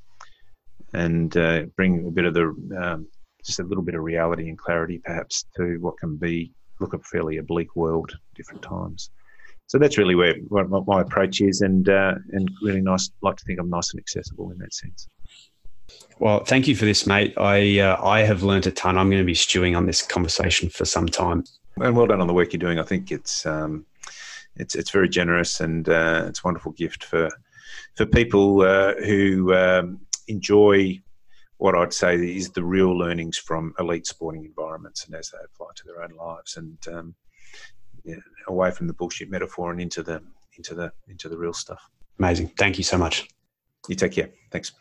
[0.95, 3.09] and uh, bring a bit of the um,
[3.45, 6.99] just a little bit of reality and clarity, perhaps, to what can be look a
[7.01, 9.11] fairly oblique world different times
[9.69, 13.11] so that's really where what my approach is, and uh, and really nice.
[13.23, 15.07] Like to think I'm nice and accessible in that sense.
[16.19, 17.35] Well, thank you for this, mate.
[17.37, 18.97] I uh, I have learned a ton.
[18.97, 21.45] I'm going to be stewing on this conversation for some time.
[21.77, 22.79] And well done on the work you're doing.
[22.79, 23.85] I think it's um,
[24.57, 27.29] it's it's very generous and uh, it's a wonderful gift for
[27.95, 30.99] for people uh, who um, enjoy
[31.59, 35.67] what I'd say is the real learnings from elite sporting environments and as they apply
[35.77, 36.57] to their own lives.
[36.57, 37.15] And um,
[38.47, 40.23] away from the bullshit metaphor and into the
[40.57, 41.89] into the into the real stuff.
[42.19, 42.49] Amazing.
[42.59, 43.29] Thank you so much.
[43.89, 44.31] You take care.
[44.51, 44.73] Thanks.